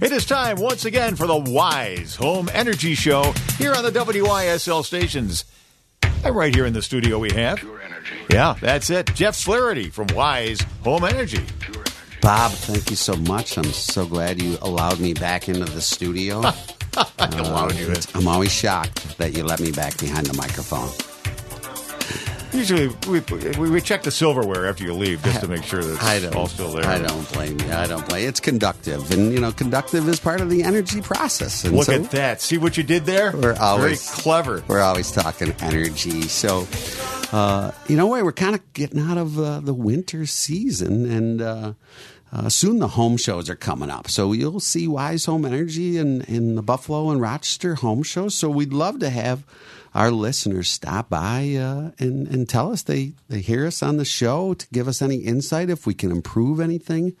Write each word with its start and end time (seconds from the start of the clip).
It 0.00 0.12
is 0.12 0.24
time 0.24 0.56
once 0.56 0.86
again 0.86 1.14
for 1.14 1.26
the 1.26 1.36
Wise 1.36 2.16
Home 2.16 2.48
Energy 2.54 2.94
Show 2.94 3.34
here 3.58 3.74
on 3.74 3.84
the 3.84 3.90
WYSL 3.90 4.82
stations. 4.82 5.44
And 6.24 6.34
right 6.34 6.54
here 6.54 6.64
in 6.64 6.72
the 6.72 6.80
studio 6.80 7.18
we 7.18 7.30
have. 7.32 7.58
Pure 7.58 7.82
energy. 7.82 8.14
Yeah, 8.30 8.56
that's 8.62 8.88
it. 8.88 9.14
Jeff 9.14 9.36
Flaherty 9.36 9.90
from 9.90 10.06
Wise 10.14 10.60
Home 10.84 11.04
Energy. 11.04 11.44
Pure 11.58 11.74
energy. 11.74 11.92
Bob, 12.22 12.50
thank 12.52 12.88
you 12.88 12.96
so 12.96 13.14
much. 13.14 13.58
I'm 13.58 13.64
so 13.64 14.06
glad 14.06 14.40
you 14.40 14.56
allowed 14.62 15.00
me 15.00 15.12
back 15.12 15.50
into 15.50 15.66
the 15.66 15.82
studio. 15.82 16.40
I 16.96 17.26
allowed 17.36 17.72
uh, 17.72 17.74
you 17.74 17.88
in. 17.88 17.98
I'm 18.14 18.26
always 18.26 18.52
shocked 18.52 19.18
that 19.18 19.36
you 19.36 19.44
let 19.44 19.60
me 19.60 19.70
back 19.70 19.98
behind 19.98 20.24
the 20.24 20.34
microphone. 20.34 20.88
Usually 22.52 22.88
we, 23.08 23.20
we, 23.58 23.70
we 23.70 23.80
check 23.80 24.02
the 24.02 24.10
silverware 24.10 24.66
after 24.66 24.84
you 24.84 24.92
leave 24.92 25.22
just 25.22 25.40
to 25.40 25.48
make 25.48 25.62
sure 25.62 25.82
that 25.82 26.02
I 26.02 26.16
it's 26.16 26.24
don't, 26.24 26.34
all 26.36 26.46
still 26.48 26.72
there. 26.72 26.84
I 26.84 26.98
don't 26.98 27.32
blame 27.32 27.60
you. 27.60 27.72
I 27.72 27.86
don't 27.86 28.06
blame. 28.08 28.28
It's 28.28 28.40
conductive, 28.40 29.10
and 29.12 29.32
you 29.32 29.40
know, 29.40 29.52
conductive 29.52 30.08
is 30.08 30.18
part 30.20 30.40
of 30.40 30.50
the 30.50 30.62
energy 30.64 31.00
process. 31.00 31.64
And 31.64 31.76
Look 31.76 31.86
so 31.86 31.92
at 31.94 32.10
that. 32.10 32.40
See 32.40 32.58
what 32.58 32.76
you 32.76 32.82
did 32.82 33.04
there? 33.04 33.32
We're 33.36 33.54
always- 33.54 34.08
Very 34.10 34.22
clever. 34.22 34.64
We're 34.66 34.80
always 34.80 35.10
talking 35.12 35.54
energy. 35.60 36.22
So, 36.22 36.66
uh, 37.32 37.70
you 37.88 37.96
know, 37.96 38.06
what? 38.08 38.24
we're 38.24 38.32
kind 38.32 38.54
of 38.54 38.72
getting 38.72 39.00
out 39.00 39.16
of 39.18 39.38
uh, 39.38 39.60
the 39.60 39.74
winter 39.74 40.26
season, 40.26 41.10
and 41.10 41.40
uh, 41.42 41.72
uh, 42.32 42.48
soon 42.48 42.78
the 42.78 42.88
home 42.88 43.16
shows 43.16 43.50
are 43.50 43.56
coming 43.56 43.90
up. 43.90 44.08
So 44.08 44.32
you'll 44.32 44.60
see 44.60 44.86
Wise 44.86 45.24
Home 45.24 45.44
Energy 45.44 45.98
in, 45.98 46.22
in 46.22 46.54
the 46.54 46.62
Buffalo 46.62 47.10
and 47.10 47.20
Rochester 47.20 47.76
home 47.76 48.02
shows. 48.02 48.34
So 48.34 48.48
we'd 48.48 48.72
love 48.72 49.00
to 49.00 49.10
have 49.10 49.44
our 49.94 50.10
listeners 50.10 50.68
stop 50.68 51.08
by 51.08 51.54
uh, 51.54 51.90
and, 51.98 52.28
and 52.28 52.48
tell 52.48 52.72
us 52.72 52.82
they, 52.82 53.12
they 53.28 53.40
hear 53.40 53.66
us 53.66 53.82
on 53.82 53.96
the 53.96 54.04
show 54.04 54.54
to 54.54 54.66
give 54.72 54.86
us 54.86 55.02
any 55.02 55.16
insight 55.16 55.70
if 55.70 55.86
we 55.86 55.94
can 55.94 56.12
improve 56.12 56.60
anything 56.60 57.16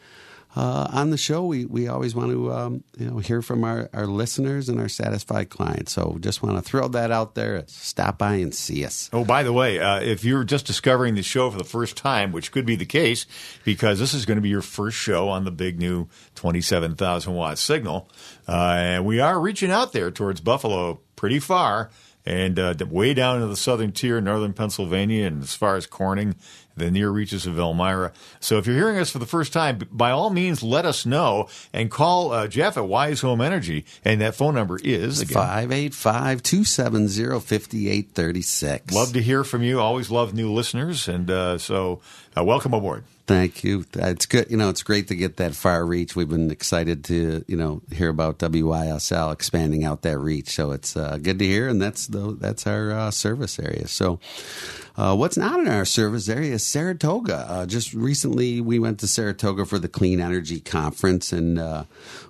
uh, 0.56 0.88
on 0.92 1.10
the 1.10 1.16
show, 1.16 1.44
we, 1.44 1.64
we 1.64 1.86
always 1.86 2.14
want 2.14 2.32
to 2.32 2.52
um, 2.52 2.84
you 2.98 3.06
know 3.06 3.18
hear 3.18 3.40
from 3.40 3.62
our, 3.62 3.88
our 3.92 4.06
listeners 4.06 4.68
and 4.68 4.80
our 4.80 4.88
satisfied 4.88 5.48
clients. 5.48 5.92
So 5.92 6.16
just 6.20 6.42
want 6.42 6.56
to 6.56 6.62
throw 6.62 6.88
that 6.88 7.12
out 7.12 7.36
there. 7.36 7.62
Stop 7.68 8.18
by 8.18 8.34
and 8.34 8.52
see 8.52 8.84
us. 8.84 9.08
Oh, 9.12 9.24
by 9.24 9.44
the 9.44 9.52
way, 9.52 9.78
uh, 9.78 10.00
if 10.00 10.24
you're 10.24 10.42
just 10.42 10.66
discovering 10.66 11.14
the 11.14 11.22
show 11.22 11.50
for 11.50 11.58
the 11.58 11.64
first 11.64 11.96
time, 11.96 12.32
which 12.32 12.50
could 12.50 12.66
be 12.66 12.74
the 12.74 12.86
case, 12.86 13.26
because 13.64 14.00
this 14.00 14.12
is 14.12 14.26
going 14.26 14.38
to 14.38 14.42
be 14.42 14.48
your 14.48 14.62
first 14.62 14.96
show 14.96 15.28
on 15.28 15.44
the 15.44 15.52
big 15.52 15.78
new 15.78 16.08
27,000 16.34 17.32
watt 17.32 17.56
signal, 17.56 18.10
uh, 18.48 18.74
and 18.76 19.06
we 19.06 19.20
are 19.20 19.38
reaching 19.38 19.70
out 19.70 19.92
there 19.92 20.10
towards 20.10 20.40
Buffalo 20.40 21.00
pretty 21.14 21.38
far, 21.38 21.90
and 22.26 22.58
uh, 22.58 22.74
way 22.88 23.14
down 23.14 23.36
into 23.36 23.46
the 23.46 23.56
southern 23.56 23.92
tier, 23.92 24.20
northern 24.20 24.52
Pennsylvania, 24.52 25.26
and 25.26 25.42
as 25.42 25.54
far 25.54 25.76
as 25.76 25.86
Corning, 25.86 26.34
the 26.76 26.90
near 26.90 27.10
reaches 27.10 27.46
of 27.46 27.58
Elmira. 27.58 28.12
So 28.40 28.58
if 28.58 28.66
you're 28.66 28.76
hearing 28.76 28.98
us 28.98 29.10
for 29.10 29.18
the 29.18 29.26
first 29.26 29.52
time, 29.52 29.80
by 29.90 30.10
all 30.10 30.30
means, 30.30 30.62
let 30.62 30.84
us 30.84 31.04
know 31.06 31.48
and 31.72 31.90
call 31.90 32.32
uh, 32.32 32.48
Jeff 32.48 32.76
at 32.76 32.86
Wise 32.86 33.20
Home 33.20 33.40
Energy, 33.40 33.84
and 34.04 34.20
that 34.20 34.34
phone 34.34 34.54
number 34.54 34.78
is 34.82 35.20
again. 35.20 35.34
585 35.34 36.42
270 36.42 37.40
5836. 37.40 38.94
Love 38.94 39.12
to 39.12 39.22
hear 39.22 39.44
from 39.44 39.62
you. 39.62 39.80
Always 39.80 40.10
love 40.10 40.34
new 40.34 40.52
listeners, 40.52 41.08
and 41.08 41.30
uh, 41.30 41.58
so 41.58 42.00
uh, 42.36 42.44
welcome 42.44 42.74
aboard. 42.74 43.04
Thank 43.30 43.62
you. 43.62 43.84
It's 43.94 44.26
good. 44.26 44.50
You 44.50 44.56
know, 44.56 44.70
it's 44.70 44.82
great 44.82 45.06
to 45.06 45.14
get 45.14 45.36
that 45.36 45.54
far 45.54 45.86
reach. 45.86 46.16
We've 46.16 46.28
been 46.28 46.50
excited 46.50 47.04
to, 47.04 47.44
you 47.46 47.56
know, 47.56 47.80
hear 47.92 48.08
about 48.08 48.40
WYSL 48.40 49.32
expanding 49.32 49.84
out 49.84 50.02
that 50.02 50.18
reach. 50.18 50.50
So 50.50 50.72
it's 50.72 50.96
uh, 50.96 51.16
good 51.22 51.38
to 51.38 51.44
hear, 51.44 51.68
and 51.68 51.80
that's 51.80 52.08
the 52.08 52.36
that's 52.40 52.66
our 52.66 52.90
uh, 52.90 53.10
service 53.12 53.60
area. 53.60 53.86
So, 53.86 54.18
uh, 54.96 55.14
what's 55.14 55.36
not 55.36 55.60
in 55.60 55.68
our 55.68 55.84
service 55.84 56.28
area 56.28 56.54
is 56.54 56.66
Saratoga. 56.66 57.46
Uh, 57.48 57.66
just 57.66 57.94
recently, 57.94 58.60
we 58.60 58.80
went 58.80 58.98
to 58.98 59.06
Saratoga 59.06 59.64
for 59.64 59.78
the 59.78 59.88
Clean 59.88 60.20
Energy 60.20 60.58
Conference 60.58 61.32
and 61.32 61.56
uh, 61.56 61.84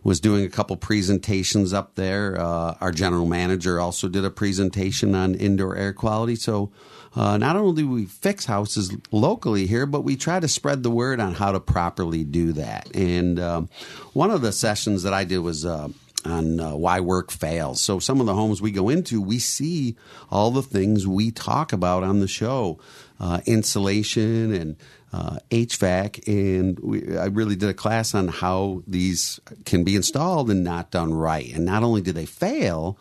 was 0.05 0.21
doing 0.21 0.45
a 0.45 0.51
couple 0.51 0.77
presentations 0.77 1.73
up 1.73 1.95
there. 1.95 2.39
Our 2.39 2.93
general 2.93 3.25
manager 3.25 3.81
also 3.81 4.07
did 4.07 4.27
a 4.27 4.31
presentation 4.31 5.15
on 5.15 5.35
indoor 5.35 5.77
air 5.77 5.95
quality. 5.95 6.37
So. 6.37 6.71
Uh, 7.15 7.37
not 7.37 7.57
only 7.57 7.83
do 7.83 7.89
we 7.89 8.07
fix 8.07 8.45
houses 8.45 8.95
locally 9.11 9.67
here, 9.67 9.87
but 9.87 10.03
we 10.03 10.17
try 10.17 10.39
to 10.39 10.49
spread 10.49 10.83
the 10.83 10.91
word 10.91 11.21
on 11.21 11.35
how 11.35 11.51
to 11.53 11.61
properly 11.61 12.25
do 12.25 12.53
that. 12.53 12.95
And 12.95 13.41
um, 13.41 13.69
one 14.13 14.31
of 14.31 14.43
the 14.43 14.53
sessions 14.53 15.03
that 15.03 15.13
I 15.13 15.25
did 15.25 15.39
was 15.39 15.67
uh, 15.67 15.89
on 16.25 16.61
uh, 16.61 16.77
why 16.77 17.01
work 17.01 17.31
fails. 17.31 17.81
So 17.81 17.99
some 17.99 18.21
of 18.21 18.27
the 18.27 18.35
homes 18.35 18.63
we 18.63 18.71
go 18.71 18.89
into, 18.89 19.21
we 19.21 19.39
see 19.39 19.97
all 20.31 20.51
the 20.51 20.63
things 20.63 21.07
we 21.07 21.31
talk 21.31 21.73
about 21.73 22.03
on 22.03 22.21
the 22.21 22.29
show, 22.29 22.79
uh, 23.19 23.41
insulation 23.47 24.53
and 24.53 24.77
uh, 25.13 25.39
HVAC, 25.51 26.29
and 26.29 26.79
we, 26.79 27.19
I 27.19 27.27
really 27.27 27.57
did 27.57 27.69
a 27.69 27.75
class 27.75 28.15
on 28.15 28.29
how 28.29 28.83
these 28.87 29.41
can 29.65 29.83
be 29.83 29.97
installed 29.97 30.51
and 30.51 30.63
not 30.63 30.93
done 30.93 31.13
right. 31.13 31.53
And 31.53 31.65
not 31.65 31.83
only 31.83 32.01
do 32.01 32.13
they 32.13 32.27
fail, 32.27 32.97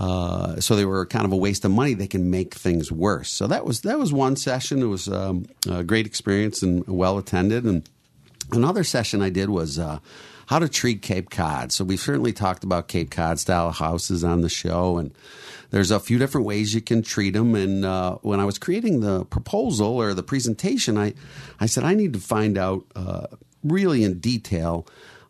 uh, 0.00 0.58
so 0.60 0.76
they 0.76 0.86
were 0.86 1.04
kind 1.04 1.26
of 1.26 1.32
a 1.32 1.36
waste 1.36 1.62
of 1.66 1.70
money. 1.70 1.92
They 1.92 2.06
can 2.06 2.30
make 2.30 2.54
things 2.54 2.90
worse. 2.90 3.30
So 3.30 3.46
that 3.48 3.66
was 3.66 3.82
that 3.82 3.98
was 3.98 4.14
one 4.14 4.34
session. 4.34 4.80
It 4.80 4.86
was 4.86 5.08
um, 5.08 5.44
a 5.68 5.84
great 5.84 6.06
experience 6.06 6.62
and 6.62 6.86
well 6.88 7.18
attended. 7.18 7.64
And 7.64 7.86
another 8.50 8.82
session 8.82 9.20
I 9.20 9.28
did 9.28 9.50
was 9.50 9.78
uh, 9.78 9.98
how 10.46 10.58
to 10.58 10.70
treat 10.70 11.02
Cape 11.02 11.28
Cod. 11.28 11.70
So 11.70 11.84
we've 11.84 12.00
certainly 12.00 12.32
talked 12.32 12.64
about 12.64 12.88
Cape 12.88 13.10
Cod 13.10 13.38
style 13.38 13.72
houses 13.72 14.24
on 14.24 14.40
the 14.40 14.48
show, 14.48 14.96
and 14.96 15.12
there's 15.68 15.90
a 15.90 16.00
few 16.00 16.18
different 16.18 16.46
ways 16.46 16.74
you 16.74 16.80
can 16.80 17.02
treat 17.02 17.34
them. 17.34 17.54
And 17.54 17.84
uh, 17.84 18.14
when 18.22 18.40
I 18.40 18.46
was 18.46 18.58
creating 18.58 19.00
the 19.00 19.26
proposal 19.26 20.00
or 20.00 20.14
the 20.14 20.22
presentation, 20.22 20.96
I 20.96 21.12
I 21.60 21.66
said 21.66 21.84
I 21.84 21.92
need 21.92 22.14
to 22.14 22.20
find 22.20 22.56
out 22.56 22.86
uh, 22.96 23.26
really 23.62 24.02
in 24.02 24.18
detail 24.18 24.86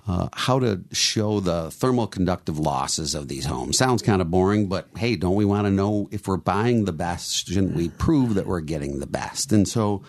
uh, 0.09 0.29
how 0.33 0.59
to 0.59 0.81
show 0.93 1.41
the 1.41 1.71
thermal 1.71 2.07
conductive 2.07 2.59
losses 2.59 3.15
of 3.15 3.29
these 3.29 3.45
homes. 3.45 3.77
Sounds 3.77 4.03
kind 4.03 4.23
of 4.23 4.31
boring, 4.31 4.67
but 4.67 4.89
hey, 4.97 5.17
don't 5.17 5.35
we 5.35 5.45
want 5.45 5.67
to 5.67 5.71
know 5.71 6.09
if 6.11 6.27
we're 6.27 6.37
buying 6.37 6.85
the 6.85 6.93
best? 6.93 7.47
Shouldn't 7.49 7.77
we 7.77 7.91
prove 7.91 8.35
that 8.35 8.47
we're 8.47 8.61
getting 8.61 8.99
the 8.99 9.07
best? 9.07 9.53
And 9.53 9.69
so, 9.69 10.03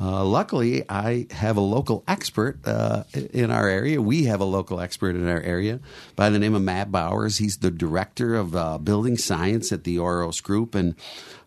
uh, 0.00 0.24
luckily, 0.24 0.84
I 0.88 1.26
have 1.30 1.56
a 1.56 1.62
local 1.62 2.04
expert 2.08 2.58
uh, 2.66 3.04
in 3.12 3.50
our 3.50 3.68
area. 3.68 4.00
We 4.00 4.24
have 4.24 4.40
a 4.40 4.44
local 4.44 4.80
expert 4.80 5.16
in 5.16 5.28
our 5.28 5.40
area 5.40 5.80
by 6.16 6.30
the 6.30 6.38
name 6.38 6.54
of 6.54 6.62
Matt 6.62 6.90
Bowers. 6.90 7.38
He's 7.38 7.58
the 7.58 7.70
director 7.70 8.34
of 8.34 8.56
uh, 8.56 8.78
building 8.78 9.18
science 9.18 9.72
at 9.72 9.84
the 9.84 9.96
Auros 9.96 10.42
Group, 10.42 10.74
and 10.74 10.94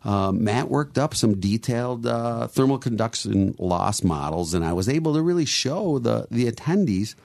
uh, 0.04 0.30
Matt 0.30 0.68
worked 0.68 0.98
up 0.98 1.14
some 1.14 1.40
detailed 1.40 2.06
uh, 2.06 2.46
thermal 2.46 2.78
conduction 2.78 3.56
loss 3.58 4.04
models, 4.04 4.54
and 4.54 4.64
I 4.64 4.72
was 4.72 4.88
able 4.88 5.14
to 5.14 5.22
really 5.22 5.46
show 5.46 5.98
the 5.98 6.28
the 6.30 6.50
attendees 6.50 7.16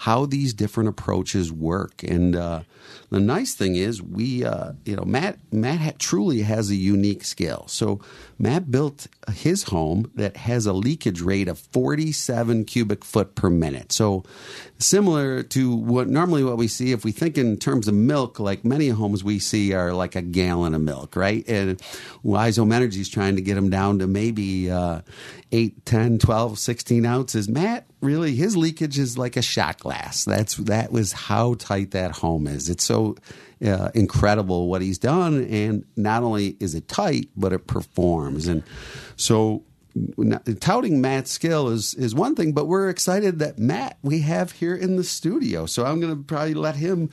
how 0.00 0.24
these 0.24 0.54
different 0.54 0.88
approaches 0.88 1.52
work. 1.52 2.02
And 2.02 2.34
uh, 2.34 2.62
the 3.10 3.20
nice 3.20 3.54
thing 3.54 3.74
is, 3.74 4.00
we, 4.00 4.44
uh, 4.44 4.72
you 4.84 4.94
know, 4.94 5.04
Matt 5.04 5.38
Matt 5.52 5.98
truly 5.98 6.42
has 6.42 6.70
a 6.70 6.76
unique 6.76 7.24
skill. 7.24 7.64
So 7.66 8.00
Matt 8.38 8.70
built 8.70 9.08
his 9.32 9.64
home 9.64 10.10
that 10.14 10.36
has 10.36 10.64
a 10.66 10.72
leakage 10.72 11.20
rate 11.20 11.48
of 11.48 11.58
47 11.58 12.64
cubic 12.64 13.04
foot 13.04 13.34
per 13.34 13.50
minute. 13.50 13.92
So 13.92 14.22
similar 14.78 15.42
to 15.42 15.74
what 15.74 16.08
normally 16.08 16.44
what 16.44 16.56
we 16.56 16.68
see 16.68 16.92
if 16.92 17.04
we 17.04 17.10
think 17.10 17.36
in 17.36 17.56
terms 17.56 17.88
of 17.88 17.94
milk, 17.94 18.38
like 18.38 18.64
many 18.64 18.88
homes 18.88 19.24
we 19.24 19.40
see 19.40 19.72
are 19.74 19.92
like 19.92 20.14
a 20.14 20.22
gallon 20.22 20.74
of 20.74 20.80
milk, 20.80 21.16
right? 21.16 21.46
And 21.48 21.82
Wise 22.22 22.58
Energy 22.58 23.00
is 23.00 23.08
trying 23.08 23.34
to 23.36 23.42
get 23.42 23.56
them 23.56 23.70
down 23.70 23.98
to 23.98 24.06
maybe 24.06 24.70
uh, 24.70 25.00
8, 25.50 25.84
10, 25.84 26.18
12, 26.20 26.58
16 26.58 27.04
ounces. 27.04 27.48
Matt 27.48 27.86
really 28.00 28.34
his 28.34 28.56
leakage 28.56 28.98
is 28.98 29.18
like 29.18 29.36
a 29.36 29.42
shot 29.42 29.78
glass. 29.78 30.24
That's 30.24 30.54
that 30.56 30.92
was 30.92 31.12
how 31.12 31.54
tight 31.54 31.90
that 31.92 32.12
home 32.12 32.46
is. 32.46 32.68
It's 32.68 32.84
so 32.84 32.99
uh, 33.64 33.90
incredible 33.94 34.68
what 34.68 34.82
he's 34.82 34.98
done, 34.98 35.44
and 35.44 35.84
not 35.96 36.22
only 36.22 36.56
is 36.60 36.74
it 36.74 36.88
tight, 36.88 37.28
but 37.36 37.52
it 37.52 37.66
performs. 37.66 38.46
And 38.46 38.62
so, 39.16 39.64
touting 40.60 41.00
Matt's 41.00 41.30
skill 41.30 41.68
is 41.68 41.94
is 41.94 42.14
one 42.14 42.34
thing, 42.34 42.52
but 42.52 42.66
we're 42.66 42.88
excited 42.88 43.38
that 43.40 43.58
Matt 43.58 43.98
we 44.02 44.20
have 44.20 44.52
here 44.52 44.74
in 44.74 44.96
the 44.96 45.04
studio. 45.04 45.66
So 45.66 45.84
I'm 45.84 46.00
going 46.00 46.16
to 46.16 46.22
probably 46.22 46.54
let 46.54 46.76
him. 46.76 47.10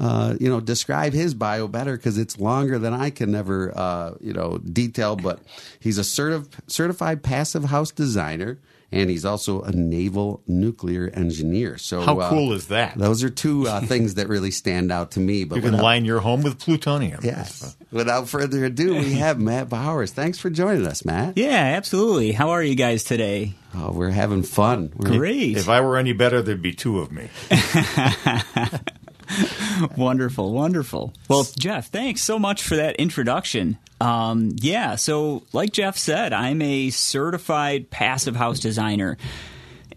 Uh, 0.00 0.36
you 0.38 0.48
know, 0.48 0.60
describe 0.60 1.12
his 1.12 1.34
bio 1.34 1.66
better 1.66 1.96
because 1.96 2.18
it's 2.18 2.38
longer 2.38 2.78
than 2.78 2.94
I 2.94 3.10
can 3.10 3.34
ever, 3.34 3.76
uh, 3.76 4.14
you 4.20 4.32
know, 4.32 4.58
detail. 4.58 5.16
But 5.16 5.40
he's 5.80 5.98
a 5.98 6.02
certif- 6.02 6.52
certified 6.68 7.24
passive 7.24 7.64
house 7.64 7.90
designer 7.90 8.60
and 8.90 9.10
he's 9.10 9.24
also 9.24 9.62
a 9.62 9.72
naval 9.72 10.42
nuclear 10.46 11.10
engineer. 11.12 11.76
So 11.78 12.00
How 12.00 12.18
uh, 12.20 12.30
cool 12.30 12.52
is 12.52 12.68
that? 12.68 12.96
Those 12.96 13.22
are 13.22 13.30
two 13.30 13.66
uh, 13.68 13.80
things 13.82 14.14
that 14.14 14.28
really 14.28 14.50
stand 14.50 14.90
out 14.90 15.12
to 15.12 15.20
me. 15.20 15.44
But 15.44 15.56
You 15.56 15.62
can 15.62 15.72
without, 15.72 15.84
line 15.84 16.04
your 16.04 16.20
home 16.20 16.42
with 16.42 16.58
plutonium. 16.58 17.20
yes. 17.22 17.76
Without 17.90 18.28
further 18.28 18.64
ado, 18.64 18.94
we 18.94 19.12
have 19.14 19.38
Matt 19.38 19.68
Bowers. 19.68 20.12
Thanks 20.12 20.38
for 20.38 20.50
joining 20.50 20.86
us, 20.86 21.04
Matt. 21.04 21.36
Yeah, 21.36 21.48
absolutely. 21.76 22.32
How 22.32 22.50
are 22.50 22.62
you 22.62 22.74
guys 22.74 23.04
today? 23.04 23.54
Oh, 23.74 23.92
we're 23.92 24.10
having 24.10 24.42
fun. 24.42 24.92
We're, 24.96 25.10
Great. 25.18 25.56
If 25.56 25.68
I 25.68 25.80
were 25.82 25.98
any 25.98 26.12
better, 26.14 26.40
there'd 26.40 26.62
be 26.62 26.72
two 26.72 27.00
of 27.00 27.12
me. 27.12 27.28
wonderful, 29.96 30.52
wonderful. 30.52 31.12
Well, 31.28 31.46
Jeff, 31.58 31.88
thanks 31.88 32.22
so 32.22 32.38
much 32.38 32.62
for 32.62 32.76
that 32.76 32.96
introduction. 32.96 33.78
Um, 34.00 34.52
yeah, 34.56 34.96
so 34.96 35.42
like 35.52 35.72
Jeff 35.72 35.96
said, 35.96 36.32
I'm 36.32 36.62
a 36.62 36.90
certified 36.90 37.90
passive 37.90 38.36
house 38.36 38.60
designer. 38.60 39.16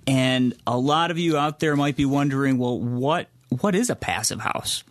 And 0.07 0.55
a 0.65 0.77
lot 0.77 1.11
of 1.11 1.19
you 1.19 1.37
out 1.37 1.59
there 1.59 1.75
might 1.75 1.95
be 1.95 2.05
wondering, 2.05 2.57
well, 2.57 2.79
what 2.79 3.27
what 3.49 3.75
is 3.75 3.89
a 3.89 3.95
passive 3.95 4.39
house? 4.39 4.83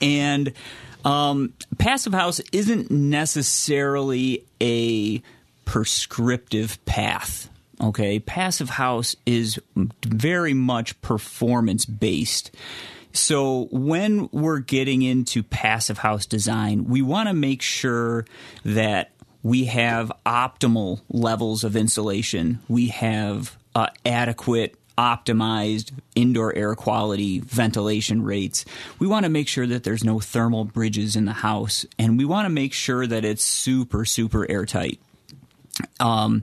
And 0.00 0.52
um, 1.04 1.52
passive 1.78 2.12
house 2.12 2.40
isn't 2.52 2.90
necessarily 2.90 4.44
a 4.60 5.22
prescriptive 5.64 6.84
path. 6.84 7.48
Okay, 7.80 8.18
passive 8.18 8.70
house 8.70 9.14
is 9.24 9.60
very 10.04 10.54
much 10.54 11.00
performance 11.00 11.84
based. 11.84 12.50
So 13.12 13.68
when 13.70 14.28
we're 14.32 14.60
getting 14.60 15.02
into 15.02 15.42
passive 15.42 15.98
house 15.98 16.26
design, 16.26 16.84
we 16.84 17.02
want 17.02 17.28
to 17.28 17.34
make 17.34 17.62
sure 17.62 18.26
that 18.64 19.12
we 19.42 19.64
have 19.64 20.12
optimal 20.26 21.00
levels 21.08 21.64
of 21.64 21.76
insulation. 21.76 22.60
We 22.68 22.88
have 22.88 23.56
uh, 23.74 23.88
adequate 24.04 24.76
optimized 24.98 25.92
indoor 26.16 26.52
air 26.54 26.74
quality 26.74 27.38
ventilation 27.38 28.22
rates. 28.22 28.64
We 28.98 29.06
want 29.06 29.24
to 29.24 29.30
make 29.30 29.46
sure 29.46 29.66
that 29.66 29.84
there's 29.84 30.02
no 30.02 30.18
thermal 30.18 30.64
bridges 30.64 31.14
in 31.14 31.24
the 31.24 31.32
house, 31.32 31.86
and 31.98 32.18
we 32.18 32.24
want 32.24 32.46
to 32.46 32.50
make 32.50 32.72
sure 32.72 33.06
that 33.06 33.24
it's 33.24 33.44
super, 33.44 34.04
super 34.04 34.50
airtight. 34.50 35.00
Um, 36.00 36.42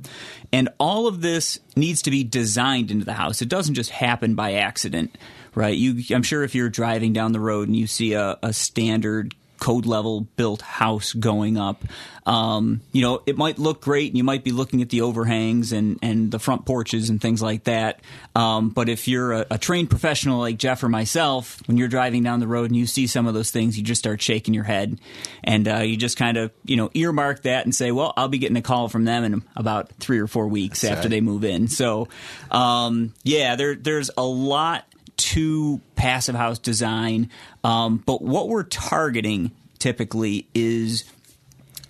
and 0.53 0.69
all 0.79 1.07
of 1.07 1.19
this 1.21 1.59
needs 1.75 2.01
to 2.03 2.11
be 2.11 2.23
designed 2.23 2.91
into 2.91 3.03
the 3.03 3.13
house. 3.13 3.41
It 3.41 3.49
doesn't 3.49 3.75
just 3.75 3.89
happen 3.89 4.35
by 4.35 4.53
accident, 4.53 5.17
right? 5.55 5.75
You, 5.75 6.03
I'm 6.15 6.23
sure 6.23 6.43
if 6.43 6.53
you're 6.55 6.69
driving 6.69 7.13
down 7.13 7.31
the 7.31 7.39
road 7.39 7.67
and 7.67 7.75
you 7.75 7.87
see 7.87 8.13
a, 8.13 8.37
a 8.43 8.53
standard 8.53 9.33
code 9.59 9.85
level 9.85 10.21
built 10.35 10.61
house 10.61 11.13
going 11.13 11.57
up. 11.57 11.83
Um, 12.25 12.81
you 12.91 13.01
know, 13.01 13.21
it 13.25 13.37
might 13.37 13.59
look 13.59 13.81
great 13.81 14.09
and 14.09 14.17
you 14.17 14.23
might 14.23 14.43
be 14.43 14.51
looking 14.51 14.81
at 14.81 14.89
the 14.89 15.01
overhangs 15.01 15.71
and, 15.71 15.99
and 16.01 16.31
the 16.31 16.39
front 16.39 16.65
porches 16.65 17.09
and 17.09 17.21
things 17.21 17.41
like 17.41 17.65
that. 17.65 17.99
Um, 18.35 18.69
but 18.69 18.89
if 18.89 19.07
you're 19.07 19.31
a, 19.31 19.45
a, 19.51 19.57
trained 19.57 19.91
professional 19.91 20.39
like 20.39 20.57
Jeff 20.57 20.83
or 20.83 20.89
myself, 20.89 21.61
when 21.67 21.77
you're 21.77 21.87
driving 21.87 22.23
down 22.23 22.39
the 22.39 22.47
road 22.47 22.69
and 22.69 22.75
you 22.75 22.87
see 22.87 23.05
some 23.05 23.27
of 23.27 23.33
those 23.35 23.51
things, 23.51 23.77
you 23.77 23.83
just 23.83 23.99
start 23.99 24.21
shaking 24.21 24.53
your 24.53 24.63
head 24.63 24.99
and 25.43 25.67
uh, 25.67 25.77
you 25.77 25.97
just 25.97 26.17
kind 26.17 26.37
of, 26.37 26.51
you 26.65 26.77
know, 26.77 26.89
earmark 26.93 27.43
that 27.43 27.65
and 27.65 27.75
say, 27.75 27.91
well, 27.91 28.13
I'll 28.17 28.27
be 28.27 28.39
getting 28.39 28.57
a 28.57 28.61
call 28.63 28.89
from 28.89 29.05
them 29.05 29.23
in 29.23 29.43
about 29.55 29.91
three 29.99 30.19
or 30.19 30.27
four 30.27 30.47
weeks 30.47 30.81
That's 30.81 30.93
after 30.93 31.03
right. 31.03 31.11
they 31.11 31.21
move 31.21 31.43
in. 31.43 31.67
So, 31.67 32.07
um, 32.49 33.13
yeah, 33.23 33.55
there, 33.55 33.75
there's 33.75 34.09
a 34.17 34.23
lot 34.23 34.85
to 35.17 35.81
passive 35.95 36.35
house 36.35 36.59
design. 36.59 37.29
Um, 37.63 38.03
but 38.05 38.21
what 38.21 38.49
we're 38.49 38.63
targeting 38.63 39.51
typically 39.79 40.47
is 40.53 41.03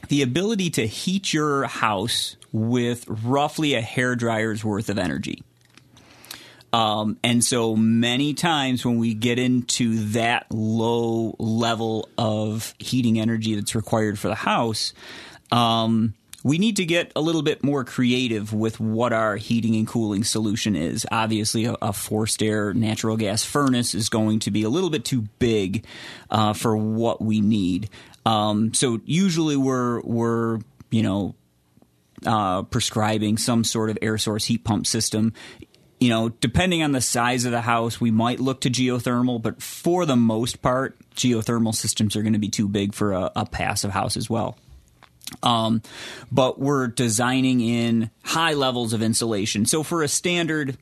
the 0.09 0.21
ability 0.21 0.69
to 0.71 0.85
heat 0.85 1.33
your 1.33 1.65
house 1.65 2.37
with 2.51 3.05
roughly 3.07 3.73
a 3.73 3.81
hair 3.81 4.15
dryer's 4.15 4.63
worth 4.63 4.89
of 4.89 4.97
energy. 4.97 5.43
Um, 6.75 7.17
and 7.23 7.41
so 7.41 7.75
many 7.75 8.33
times 8.33 8.85
when 8.85 8.97
we 8.97 9.13
get 9.13 9.39
into 9.39 10.07
that 10.09 10.45
low 10.51 11.35
level 11.39 12.09
of 12.17 12.73
heating 12.79 13.17
energy 13.17 13.55
that's 13.55 13.75
required 13.75 14.19
for 14.19 14.27
the 14.27 14.35
house, 14.35 14.93
um, 15.53 16.15
we 16.45 16.59
need 16.59 16.75
to 16.75 16.85
get 16.85 17.11
a 17.15 17.21
little 17.21 17.41
bit 17.41 17.63
more 17.63 17.83
creative 17.83 18.53
with 18.53 18.79
what 18.79 19.11
our 19.11 19.35
heating 19.35 19.75
and 19.77 19.87
cooling 19.87 20.23
solution 20.23 20.75
is. 20.75 21.03
Obviously, 21.11 21.65
a, 21.65 21.73
a 21.81 21.91
forced 21.91 22.43
air 22.43 22.71
natural 22.71 23.17
gas 23.17 23.43
furnace 23.43 23.95
is 23.95 24.09
going 24.09 24.37
to 24.37 24.51
be 24.51 24.61
a 24.61 24.69
little 24.69 24.91
bit 24.91 25.03
too 25.03 25.23
big 25.39 25.87
uh, 26.29 26.53
for 26.53 26.77
what 26.77 27.19
we 27.19 27.41
need. 27.41 27.89
Um, 28.27 28.75
so 28.75 29.01
usually 29.05 29.57
we're 29.57 30.01
we're 30.01 30.59
you 30.91 31.01
know 31.01 31.33
uh, 32.27 32.61
prescribing 32.61 33.39
some 33.39 33.63
sort 33.63 33.89
of 33.89 33.97
air 34.03 34.19
source 34.19 34.45
heat 34.45 34.63
pump 34.63 34.85
system 34.85 35.33
you 35.97 36.09
know, 36.09 36.29
depending 36.29 36.83
on 36.83 36.91
the 36.91 36.99
size 36.99 37.45
of 37.45 37.53
the 37.53 37.61
house, 37.61 38.01
we 38.01 38.11
might 38.11 38.41
look 38.41 38.61
to 38.61 38.69
geothermal, 38.69 39.41
but 39.41 39.63
for 39.63 40.05
the 40.05 40.17
most 40.17 40.61
part, 40.61 40.97
geothermal 41.15 41.73
systems 41.73 42.17
are 42.17 42.21
going 42.21 42.33
to 42.33 42.39
be 42.39 42.49
too 42.49 42.67
big 42.67 42.93
for 42.93 43.13
a, 43.13 43.31
a 43.37 43.45
passive 43.45 43.91
house 43.91 44.17
as 44.17 44.29
well. 44.29 44.57
Um, 45.43 45.81
but 46.31 46.59
we're 46.59 46.87
designing 46.87 47.61
in 47.61 48.11
high 48.23 48.53
levels 48.53 48.93
of 48.93 49.01
insulation. 49.01 49.65
So 49.65 49.83
for 49.83 50.03
a 50.03 50.07
standard 50.07 50.77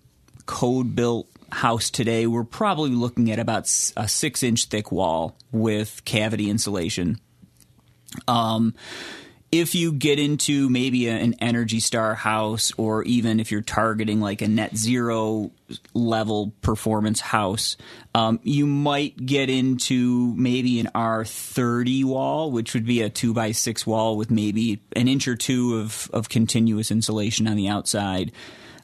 code 0.45 0.95
built 0.95 1.27
house 1.51 1.89
today, 1.89 2.27
we're 2.27 2.43
probably 2.43 2.91
looking 2.91 3.31
at 3.31 3.39
about 3.39 3.63
a 3.95 4.07
six 4.07 4.43
inch 4.43 4.65
thick 4.65 4.91
wall 4.91 5.35
with 5.51 6.03
cavity 6.05 6.49
insulation. 6.49 7.19
Um, 8.27 8.75
if 9.53 9.75
you 9.75 9.91
get 9.91 10.17
into 10.17 10.67
maybe 10.67 11.07
an 11.07 11.35
Energy 11.35 11.79
Star 11.79 12.15
house, 12.15 12.71
or 12.75 13.03
even 13.03 13.39
if 13.39 13.51
you're 13.51 13.61
targeting 13.61 14.19
like 14.19 14.41
a 14.41 14.47
net 14.47 14.75
zero 14.75 15.51
level 15.93 16.51
performance 16.63 17.19
house, 17.19 17.77
um, 18.15 18.39
you 18.41 18.65
might 18.65 19.23
get 19.23 19.51
into 19.51 20.33
maybe 20.35 20.79
an 20.79 20.89
R30 20.95 22.03
wall, 22.03 22.49
which 22.49 22.73
would 22.73 22.87
be 22.87 23.03
a 23.03 23.11
two 23.11 23.31
by 23.31 23.51
six 23.51 23.85
wall 23.85 24.17
with 24.17 24.31
maybe 24.31 24.81
an 24.95 25.07
inch 25.07 25.27
or 25.27 25.35
two 25.35 25.77
of, 25.77 26.09
of 26.11 26.29
continuous 26.29 26.89
insulation 26.89 27.47
on 27.47 27.55
the 27.55 27.67
outside. 27.67 28.31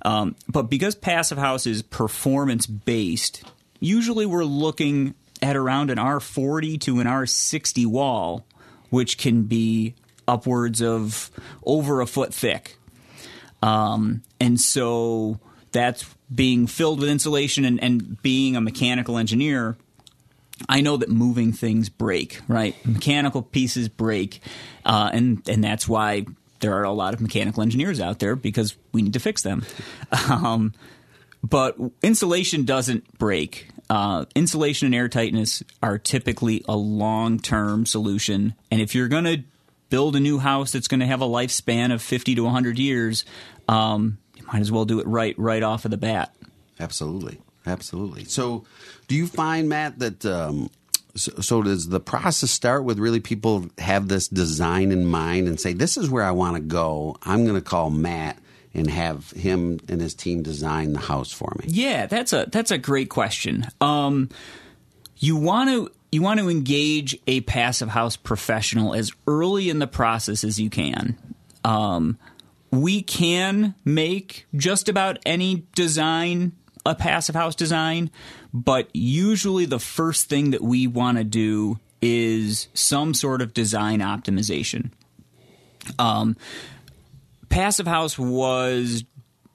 Um, 0.04 0.36
but 0.48 0.70
because 0.70 0.94
Passive 0.94 1.40
House 1.40 1.66
is 1.66 1.82
performance 1.82 2.68
based, 2.68 3.44
usually 3.80 4.28
we're 4.28 4.46
looking 4.46 5.16
at 5.42 5.56
around 5.56 5.90
an 5.90 5.98
R40 5.98 6.80
to 6.82 7.00
an 7.00 7.08
R60 7.08 7.88
wall, 7.88 8.46
which 8.92 9.18
can 9.18 9.44
be 9.46 9.96
upwards 10.30 10.82
of 10.82 11.32
over 11.64 12.02
a 12.02 12.08
foot 12.08 12.34
thick. 12.34 12.78
Um, 13.62 14.22
and 14.40 14.60
so 14.60 15.40
that's 15.72 16.06
being 16.34 16.68
filled 16.68 17.00
with 17.00 17.10
insulation 17.10 17.66
and, 17.66 17.82
and 17.84 18.22
being 18.22 18.56
a 18.56 18.62
mechanical 18.62 19.18
engineer. 19.18 19.78
I 20.68 20.82
know 20.82 20.98
that 20.98 21.10
moving 21.10 21.54
things 21.54 21.90
break, 21.90 22.42
right? 22.48 22.76
Mechanical 22.86 23.42
pieces 23.42 23.88
break, 23.88 24.42
uh, 24.86 25.10
and 25.14 25.48
and 25.48 25.64
that's 25.64 25.88
why 25.88 26.26
there 26.60 26.76
are 26.76 26.84
a 26.84 26.92
lot 26.92 27.14
of 27.14 27.22
mechanical 27.22 27.64
engineers 27.64 28.02
out 28.02 28.20
there 28.20 28.36
because 28.36 28.76
we 28.92 29.02
need 29.02 29.14
to 29.14 29.20
fix 29.20 29.42
them. 29.42 29.66
Um, 30.30 30.74
but 31.42 31.78
insulation 32.04 32.66
doesn't 32.66 33.18
break. 33.18 33.70
Uh, 33.90 34.26
insulation 34.36 34.94
and 34.94 35.12
airtightness 35.12 35.64
are 35.82 35.98
typically 35.98 36.64
a 36.68 36.76
long 36.76 37.40
term 37.40 37.86
solution, 37.86 38.54
and 38.70 38.82
if 38.82 38.94
you're 38.94 39.08
going 39.08 39.24
to 39.24 39.44
build 39.90 40.16
a 40.16 40.20
new 40.20 40.38
house 40.38 40.72
that's 40.72 40.88
going 40.88 41.00
to 41.00 41.06
have 41.06 41.22
a 41.22 41.28
lifespan 41.28 41.94
of 41.94 42.02
50 42.02 42.36
to 42.36 42.44
100 42.44 42.80
years, 42.80 43.26
um, 43.68 44.18
you 44.36 44.44
might 44.52 44.60
as 44.62 44.72
well 44.72 44.86
do 44.86 45.00
it 45.00 45.08
right 45.08 45.36
right 45.38 45.64
off 45.64 45.86
of 45.86 45.92
the 45.92 45.98
bat. 45.98 46.36
Absolutely, 46.80 47.40
absolutely. 47.66 48.26
So, 48.26 48.66
do 49.08 49.16
you 49.16 49.28
find 49.28 49.70
Matt 49.70 50.00
that 50.00 50.26
um, 50.26 50.70
so, 51.16 51.34
so, 51.42 51.62
does 51.62 51.90
the 51.90 52.00
process 52.00 52.52
start 52.52 52.84
with 52.84 53.00
really 53.00 53.20
people 53.20 53.68
have 53.78 54.08
this 54.08 54.28
design 54.28 54.92
in 54.92 55.06
mind 55.06 55.48
and 55.48 55.60
say, 55.60 55.74
"This 55.74 55.98
is 55.98 56.10
where 56.10 56.24
I 56.24 56.32
want 56.32 56.56
to 56.56 56.62
go. 56.62 57.18
I'm 57.24 57.44
going 57.44 57.56
to 57.56 57.62
call 57.62 57.90
Matt." 57.90 58.38
And 58.72 58.88
have 58.88 59.32
him 59.32 59.80
and 59.90 60.00
his 60.00 60.14
team 60.14 60.44
design 60.44 60.94
the 60.94 61.00
house 61.00 61.32
for 61.32 61.52
me. 61.58 61.66
Yeah, 61.68 62.06
that's 62.06 62.34
a 62.34 62.46
that's 62.52 62.70
a 62.70 62.78
great 62.78 63.10
question. 63.10 63.66
Um, 63.82 64.30
you 65.18 65.36
want 65.36 65.72
to 65.72 65.92
you 66.12 66.22
want 66.22 66.40
to 66.40 66.50
engage 66.50 67.18
a 67.28 67.42
passive 67.42 67.90
house 67.90 68.16
professional 68.16 68.94
as 68.94 69.12
early 69.28 69.70
in 69.70 69.80
the 69.80 69.88
process 69.88 70.44
as 70.44 70.60
you 70.60 70.70
can. 70.70 71.18
Um, 71.64 72.18
we 72.72 73.02
can 73.02 73.76
make 73.86 74.46
just 74.56 74.90
about 74.90 75.20
any 75.26 75.66
design 75.76 76.54
a 76.86 76.96
passive 76.96 77.36
house 77.36 77.56
design, 77.56 78.10
but 78.54 78.90
usually 78.94 79.66
the 79.66 79.80
first 79.80 80.30
thing 80.30 80.52
that 80.52 80.62
we 80.62 80.88
want 80.88 81.18
to 81.18 81.24
do 81.24 81.80
is 82.02 82.68
some 82.74 83.14
sort 83.14 83.42
of 83.42 83.54
design 83.54 84.00
optimization. 84.00 84.92
Um, 85.98 86.38
passive 87.50 87.88
house 87.88 88.18
was 88.18 89.04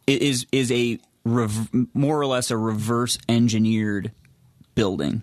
is 0.07 0.47
is 0.53 0.71
a 0.71 0.99
rev- 1.25 1.71
more 1.95 2.21
or 2.21 2.27
less 2.27 2.51
a 2.51 2.59
reverse 2.59 3.19
engineered 3.29 4.13
building 4.75 5.23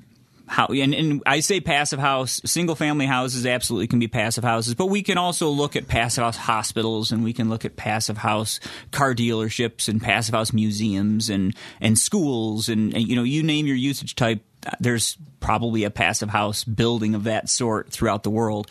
how 0.52 0.66
and, 0.68 0.94
and 0.94 1.24
I 1.26 1.40
say 1.40 1.62
passive 1.62 2.00
house, 2.00 2.42
single 2.44 2.76
family 2.76 3.06
houses 3.06 3.46
absolutely 3.46 3.88
can 3.88 4.00
be 4.00 4.10
passive 4.10 4.44
houses, 4.44 4.76
but 4.76 4.88
we 4.88 5.02
can 5.02 5.18
also 5.18 5.48
look 5.48 5.78
at 5.78 5.88
passive 5.88 6.26
house 6.26 6.36
hospitals 6.36 7.14
and 7.14 7.24
we 7.24 7.32
can 7.32 7.50
look 7.50 7.64
at 7.64 7.78
passive 7.78 8.18
house 8.18 8.60
car 8.92 9.16
dealerships 9.16 9.88
and 9.88 10.02
passive 10.02 10.36
house 10.36 10.52
museums 10.52 11.30
and 11.30 11.56
and 11.80 11.98
schools 11.98 12.68
and, 12.68 12.94
and 12.94 13.08
you 13.08 13.16
know 13.16 13.24
you 13.24 13.44
name 13.44 13.66
your 13.66 13.78
usage 13.78 14.14
type 14.14 14.44
there's 14.82 15.18
probably 15.40 15.86
a 15.86 15.90
passive 15.90 16.30
house 16.30 16.66
building 16.66 17.16
of 17.16 17.24
that 17.24 17.50
sort 17.50 17.90
throughout 17.90 18.24
the 18.24 18.30
world. 18.30 18.70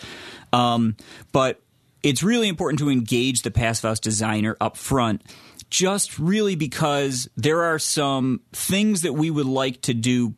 Um, 0.53 0.97
but 1.33 1.63
it's 2.03 2.23
really 2.23 2.49
important 2.49 2.79
to 2.81 2.91
engage 2.91 3.41
the 3.41 3.51
passive 3.51 3.89
house 3.89 4.01
designer 4.01 4.55
up 4.61 4.77
front 4.77 5.23
just 5.71 6.19
really 6.19 6.57
because 6.57 7.29
there 7.37 7.63
are 7.63 7.79
some 7.79 8.41
things 8.53 9.03
that 9.03 9.15
we 9.15 9.31
would 9.31 9.47
like 9.47 9.81
to 9.83 9.95
do 9.95 10.35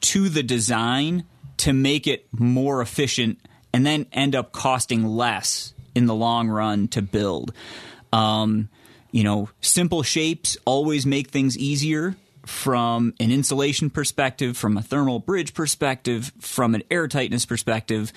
to 0.00 0.28
the 0.28 0.42
design 0.42 1.24
to 1.58 1.72
make 1.72 2.06
it 2.06 2.26
more 2.32 2.80
efficient 2.80 3.40
and 3.72 3.84
then 3.86 4.06
end 4.12 4.34
up 4.34 4.52
costing 4.52 5.06
less 5.06 5.74
in 5.94 6.06
the 6.06 6.14
long 6.14 6.48
run 6.48 6.88
to 6.88 7.02
build. 7.02 7.52
Um, 8.12 8.68
you 9.10 9.24
know, 9.24 9.48
simple 9.60 10.02
shapes 10.02 10.56
always 10.64 11.06
make 11.06 11.28
things 11.28 11.56
easier 11.56 12.16
from 12.44 13.12
an 13.18 13.32
insulation 13.32 13.90
perspective, 13.90 14.56
from 14.56 14.76
a 14.76 14.82
thermal 14.82 15.18
bridge 15.18 15.52
perspective, 15.52 16.32
from 16.38 16.74
an 16.74 16.82
airtightness 16.90 17.46
perspective, 17.46 18.12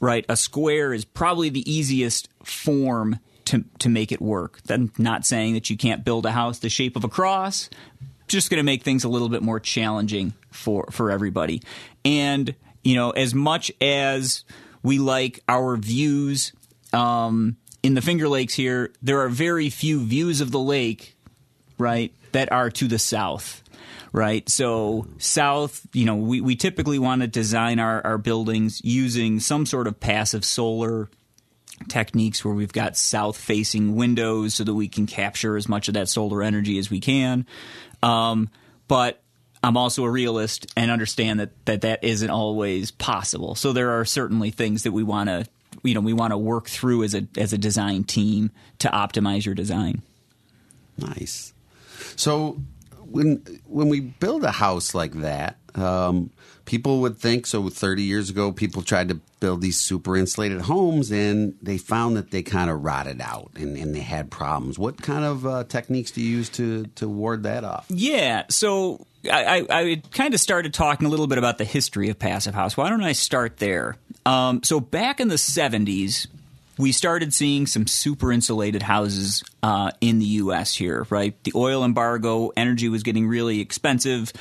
right? 0.00 0.24
A 0.28 0.36
square 0.36 0.92
is 0.92 1.04
probably 1.04 1.48
the 1.48 1.70
easiest 1.70 2.28
form 2.44 3.18
to 3.46 3.64
to 3.80 3.88
make 3.88 4.12
it 4.12 4.20
work. 4.20 4.60
I'm 4.68 4.92
not 4.98 5.26
saying 5.26 5.54
that 5.54 5.70
you 5.70 5.76
can't 5.76 6.04
build 6.04 6.26
a 6.26 6.32
house 6.32 6.58
the 6.58 6.68
shape 6.68 6.96
of 6.96 7.04
a 7.04 7.08
cross. 7.08 7.68
Just 8.26 8.50
going 8.50 8.58
to 8.58 8.64
make 8.64 8.82
things 8.82 9.04
a 9.04 9.08
little 9.08 9.28
bit 9.28 9.42
more 9.42 9.60
challenging 9.60 10.34
for 10.50 10.86
for 10.90 11.10
everybody. 11.10 11.62
And 12.04 12.54
you 12.82 12.94
know, 12.94 13.10
as 13.10 13.34
much 13.34 13.72
as 13.80 14.44
we 14.82 14.98
like 14.98 15.40
our 15.48 15.76
views 15.76 16.52
um, 16.92 17.56
in 17.82 17.94
the 17.94 18.02
Finger 18.02 18.28
Lakes 18.28 18.54
here, 18.54 18.92
there 19.02 19.20
are 19.20 19.28
very 19.28 19.70
few 19.70 20.00
views 20.00 20.40
of 20.40 20.50
the 20.50 20.60
lake, 20.60 21.16
right, 21.78 22.12
that 22.32 22.50
are 22.52 22.70
to 22.70 22.86
the 22.86 22.98
south 22.98 23.62
right? 24.12 24.48
So 24.48 25.06
south, 25.18 25.86
you 25.92 26.06
know, 26.06 26.16
we, 26.16 26.40
we 26.40 26.56
typically 26.56 26.98
want 26.98 27.20
to 27.20 27.28
design 27.28 27.78
our, 27.78 28.00
our 28.04 28.16
buildings 28.16 28.80
using 28.82 29.40
some 29.40 29.66
sort 29.66 29.86
of 29.86 30.00
passive 30.00 30.42
solar 30.42 31.10
techniques 31.88 32.44
where 32.44 32.54
we've 32.54 32.72
got 32.72 32.96
south 32.96 33.36
facing 33.36 33.96
windows 33.96 34.54
so 34.54 34.64
that 34.64 34.74
we 34.74 34.88
can 34.88 35.06
capture 35.06 35.56
as 35.56 35.68
much 35.68 35.88
of 35.88 35.94
that 35.94 36.08
solar 36.08 36.42
energy 36.42 36.78
as 36.78 36.90
we 36.90 37.00
can. 37.00 37.46
Um, 38.02 38.50
but 38.88 39.22
I'm 39.62 39.76
also 39.76 40.04
a 40.04 40.10
realist 40.10 40.72
and 40.76 40.90
understand 40.90 41.40
that, 41.40 41.66
that 41.66 41.80
that 41.82 42.04
isn't 42.04 42.30
always 42.30 42.90
possible. 42.90 43.54
So 43.54 43.72
there 43.72 43.98
are 43.98 44.04
certainly 44.04 44.50
things 44.50 44.84
that 44.84 44.92
we 44.92 45.02
want 45.02 45.28
to 45.28 45.46
you 45.82 45.94
know 45.94 46.00
we 46.00 46.12
want 46.12 46.32
to 46.32 46.38
work 46.38 46.68
through 46.68 47.04
as 47.04 47.14
a 47.14 47.26
as 47.36 47.52
a 47.52 47.58
design 47.58 48.04
team 48.04 48.50
to 48.78 48.88
optimize 48.88 49.44
your 49.44 49.54
design. 49.54 50.02
Nice. 50.98 51.52
So 52.16 52.60
when 53.04 53.36
when 53.66 53.88
we 53.88 54.00
build 54.00 54.44
a 54.44 54.52
house 54.52 54.94
like 54.94 55.12
that, 55.20 55.58
um, 55.76 56.30
people 56.64 57.00
would 57.00 57.18
think 57.18 57.46
so. 57.46 57.68
Thirty 57.68 58.02
years 58.02 58.30
ago, 58.30 58.52
people 58.52 58.82
tried 58.82 59.08
to 59.08 59.20
build 59.40 59.60
these 59.60 59.78
super 59.78 60.16
insulated 60.16 60.62
homes, 60.62 61.10
and 61.10 61.54
they 61.62 61.78
found 61.78 62.16
that 62.16 62.30
they 62.30 62.42
kind 62.42 62.70
of 62.70 62.84
rotted 62.84 63.20
out 63.20 63.50
and, 63.54 63.76
and, 63.76 63.94
they 63.94 64.00
had 64.00 64.30
problems. 64.30 64.78
What 64.78 65.00
kind 65.00 65.24
of 65.24 65.46
uh, 65.46 65.64
techniques 65.64 66.10
do 66.10 66.22
you 66.22 66.36
use 66.38 66.48
to 66.50 66.86
to 66.96 67.08
ward 67.08 67.44
that 67.44 67.64
off? 67.64 67.86
Yeah, 67.88 68.44
so 68.48 69.06
I, 69.30 69.66
I, 69.70 69.80
I 69.80 70.02
kind 70.12 70.34
of 70.34 70.40
started 70.40 70.74
talking 70.74 71.06
a 71.06 71.10
little 71.10 71.26
bit 71.26 71.38
about 71.38 71.58
the 71.58 71.64
history 71.64 72.08
of 72.08 72.18
passive 72.18 72.54
house. 72.54 72.76
Why 72.76 72.88
don't 72.88 73.02
I 73.02 73.12
start 73.12 73.58
there? 73.58 73.96
Um, 74.24 74.62
so 74.62 74.80
back 74.80 75.20
in 75.20 75.28
the 75.28 75.36
'70s, 75.36 76.26
we 76.78 76.92
started 76.92 77.32
seeing 77.32 77.66
some 77.66 77.86
super 77.86 78.32
insulated 78.32 78.82
houses 78.82 79.42
uh, 79.62 79.92
in 80.00 80.18
the 80.18 80.26
U.S. 80.26 80.74
here, 80.74 81.06
right? 81.10 81.42
The 81.44 81.52
oil 81.54 81.84
embargo, 81.84 82.52
energy 82.56 82.88
was 82.88 83.02
getting 83.02 83.26
really 83.26 83.60
expensive. 83.60 84.32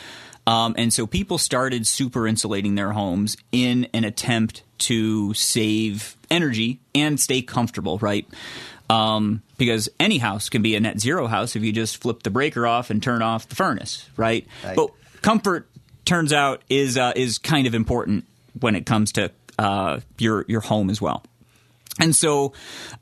Um, 0.47 0.75
and 0.77 0.93
so 0.93 1.07
people 1.07 1.37
started 1.37 1.87
super 1.87 2.27
insulating 2.27 2.75
their 2.75 2.91
homes 2.91 3.35
in 3.51 3.87
an 3.93 4.03
attempt 4.03 4.63
to 4.77 5.33
save 5.33 6.15
energy 6.29 6.79
and 6.93 7.19
stay 7.19 7.41
comfortable, 7.41 7.97
right? 7.97 8.27
Um, 8.89 9.41
because 9.57 9.89
any 9.99 10.19
house 10.19 10.49
can 10.49 10.61
be 10.61 10.75
a 10.75 10.79
net 10.79 10.99
zero 10.99 11.25
house 11.27 11.55
if 11.55 11.63
you 11.63 11.71
just 11.71 11.97
flip 11.97 12.21
the 12.21 12.29
breaker 12.29 12.67
off 12.67 12.91
and 12.91 13.01
turn 13.01 13.23
off 13.23 13.49
the 13.49 13.55
furnace, 13.55 14.07
right? 14.15 14.45
right. 14.63 14.75
But 14.75 14.91
comfort 15.21 15.67
turns 16.05 16.31
out 16.31 16.61
is 16.69 16.97
uh, 16.97 17.13
is 17.15 17.39
kind 17.39 17.65
of 17.65 17.73
important 17.73 18.25
when 18.59 18.75
it 18.75 18.85
comes 18.85 19.13
to 19.13 19.31
uh, 19.57 20.01
your 20.19 20.45
your 20.47 20.61
home 20.61 20.91
as 20.91 21.01
well. 21.01 21.23
And 21.99 22.15
so, 22.15 22.53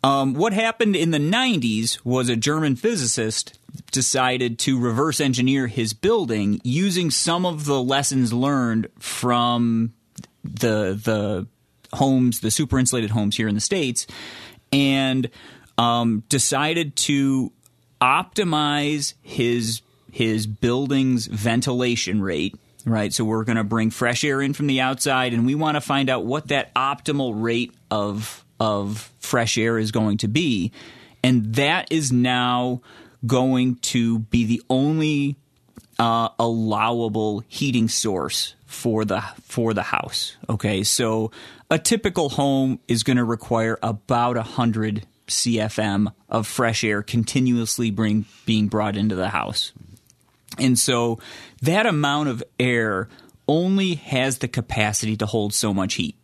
um, 0.04 0.34
what 0.36 0.54
happened 0.54 0.96
in 0.96 1.12
the 1.12 1.18
90s 1.18 2.04
was 2.06 2.30
a 2.30 2.36
German 2.36 2.76
physicist 2.76 3.58
decided 3.92 4.60
to 4.60 4.80
reverse 4.80 5.20
engineer 5.20 5.68
his 5.68 5.94
building 5.94 6.62
using 6.64 7.10
some 7.10 7.46
of 7.46 7.66
the 7.66 7.82
lessons 7.82 8.32
learned 8.32 8.88
from 9.00 9.94
the 10.44 11.00
the 11.02 11.48
homes, 11.96 12.42
the 12.42 12.52
super 12.52 12.78
insulated 12.78 13.12
homes 13.12 13.36
here 13.36 13.48
in 13.48 13.56
the 13.56 13.62
states, 13.62 14.06
and 14.72 15.30
um, 15.78 16.24
decided 16.30 16.96
to 16.96 17.52
optimize 18.00 19.16
his 19.24 19.82
his 20.12 20.46
building's 20.46 21.26
ventilation 21.26 22.22
rate 22.22 22.56
right? 22.86 23.14
So 23.14 23.24
we're 23.24 23.46
going 23.46 23.56
to 23.56 23.64
bring 23.64 23.92
fresh 23.92 24.26
air 24.26 24.42
in 24.42 24.54
from 24.54 24.68
the 24.68 24.82
outside, 24.82 25.34
and 25.34 25.46
we 25.46 25.56
want 25.56 25.76
to 25.76 25.82
find 25.82 26.10
out 26.10 26.26
what 26.26 26.50
that 26.50 26.74
optimal 26.76 27.42
rate 27.42 27.74
of 27.90 28.44
of 28.64 29.12
fresh 29.20 29.58
air 29.58 29.78
is 29.78 29.92
going 29.92 30.20
to 30.20 30.30
be. 30.30 30.72
And 31.22 31.56
that 31.56 31.92
is 31.92 32.14
now 32.14 32.82
going 33.28 33.76
to 33.76 34.20
be 34.20 34.46
the 34.46 34.62
only 34.70 35.36
uh, 36.00 36.30
allowable 36.40 37.44
heating 37.50 37.90
source 37.90 38.56
for 38.66 39.04
the 39.04 39.22
for 39.44 39.74
the 39.74 39.84
house. 39.84 40.38
Okay, 40.50 40.84
so 40.84 41.32
a 41.70 41.78
typical 41.78 42.30
home 42.30 42.80
is 42.88 43.04
going 43.04 43.18
to 43.18 43.24
require 43.26 43.78
about 43.84 44.38
hundred 44.38 45.06
CFM 45.28 46.14
of 46.30 46.48
fresh 46.48 46.86
air 46.86 47.04
continuously 47.04 47.92
bring, 47.92 48.26
being 48.46 48.70
brought 48.70 48.96
into 48.96 49.16
the 49.16 49.30
house, 49.30 49.74
and 50.58 50.80
so 50.80 51.20
that 51.62 51.86
amount 51.86 52.30
of 52.30 52.44
air 52.60 53.10
only 53.48 53.96
has 53.96 54.38
the 54.38 54.48
capacity 54.48 55.18
to 55.18 55.26
hold 55.26 55.54
so 55.54 55.74
much 55.74 55.96
heat. 55.96 56.16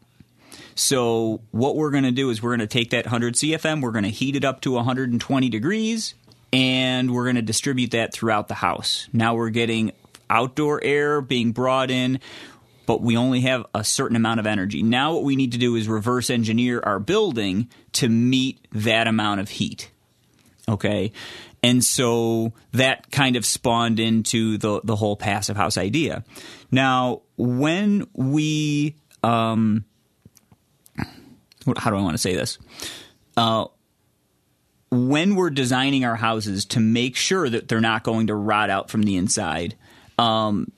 So 0.79 1.41
what 1.51 1.75
we're 1.75 1.91
going 1.91 2.05
to 2.05 2.11
do 2.11 2.29
is 2.29 2.41
we're 2.41 2.55
going 2.55 2.61
to 2.61 2.67
take 2.67 2.91
that 2.91 3.05
100 3.05 3.35
CFM, 3.35 3.81
we're 3.81 3.91
going 3.91 4.05
to 4.05 4.09
heat 4.09 4.37
it 4.37 4.45
up 4.45 4.61
to 4.61 4.71
120 4.71 5.49
degrees, 5.49 6.13
and 6.53 7.13
we're 7.13 7.25
going 7.25 7.35
to 7.35 7.41
distribute 7.41 7.91
that 7.91 8.13
throughout 8.13 8.47
the 8.47 8.53
house. 8.53 9.09
Now 9.11 9.35
we're 9.35 9.49
getting 9.49 9.91
outdoor 10.29 10.81
air 10.81 11.19
being 11.19 11.51
brought 11.51 11.91
in, 11.91 12.21
but 12.85 13.01
we 13.01 13.17
only 13.17 13.41
have 13.41 13.65
a 13.75 13.83
certain 13.83 14.15
amount 14.15 14.39
of 14.39 14.47
energy. 14.47 14.81
Now 14.81 15.13
what 15.13 15.23
we 15.23 15.35
need 15.35 15.51
to 15.51 15.57
do 15.57 15.75
is 15.75 15.89
reverse 15.89 16.29
engineer 16.29 16.79
our 16.79 16.99
building 16.99 17.69
to 17.93 18.07
meet 18.07 18.65
that 18.71 19.05
amount 19.05 19.41
of 19.41 19.49
heat. 19.49 19.91
Okay? 20.69 21.11
And 21.61 21.83
so 21.83 22.53
that 22.71 23.11
kind 23.11 23.35
of 23.35 23.45
spawned 23.45 23.99
into 23.99 24.57
the 24.57 24.79
the 24.81 24.95
whole 24.95 25.17
passive 25.17 25.57
house 25.57 25.77
idea. 25.77 26.23
Now, 26.71 27.23
when 27.35 28.07
we 28.13 28.95
um, 29.23 29.83
how 31.77 31.89
do 31.89 31.97
I 31.97 32.01
want 32.01 32.13
to 32.13 32.19
say 32.19 32.35
this? 32.35 32.57
Uh, 33.35 33.65
when 34.91 35.35
we're 35.35 35.49
designing 35.49 36.03
our 36.03 36.15
houses 36.15 36.65
to 36.65 36.79
make 36.79 37.15
sure 37.15 37.47
that 37.47 37.67
they're 37.67 37.81
not 37.81 38.03
going 38.03 38.27
to 38.27 38.35
rot 38.35 38.69
out 38.69 38.89
from 38.89 39.03
the 39.03 39.17
inside, 39.17 39.75
um, 40.17 40.71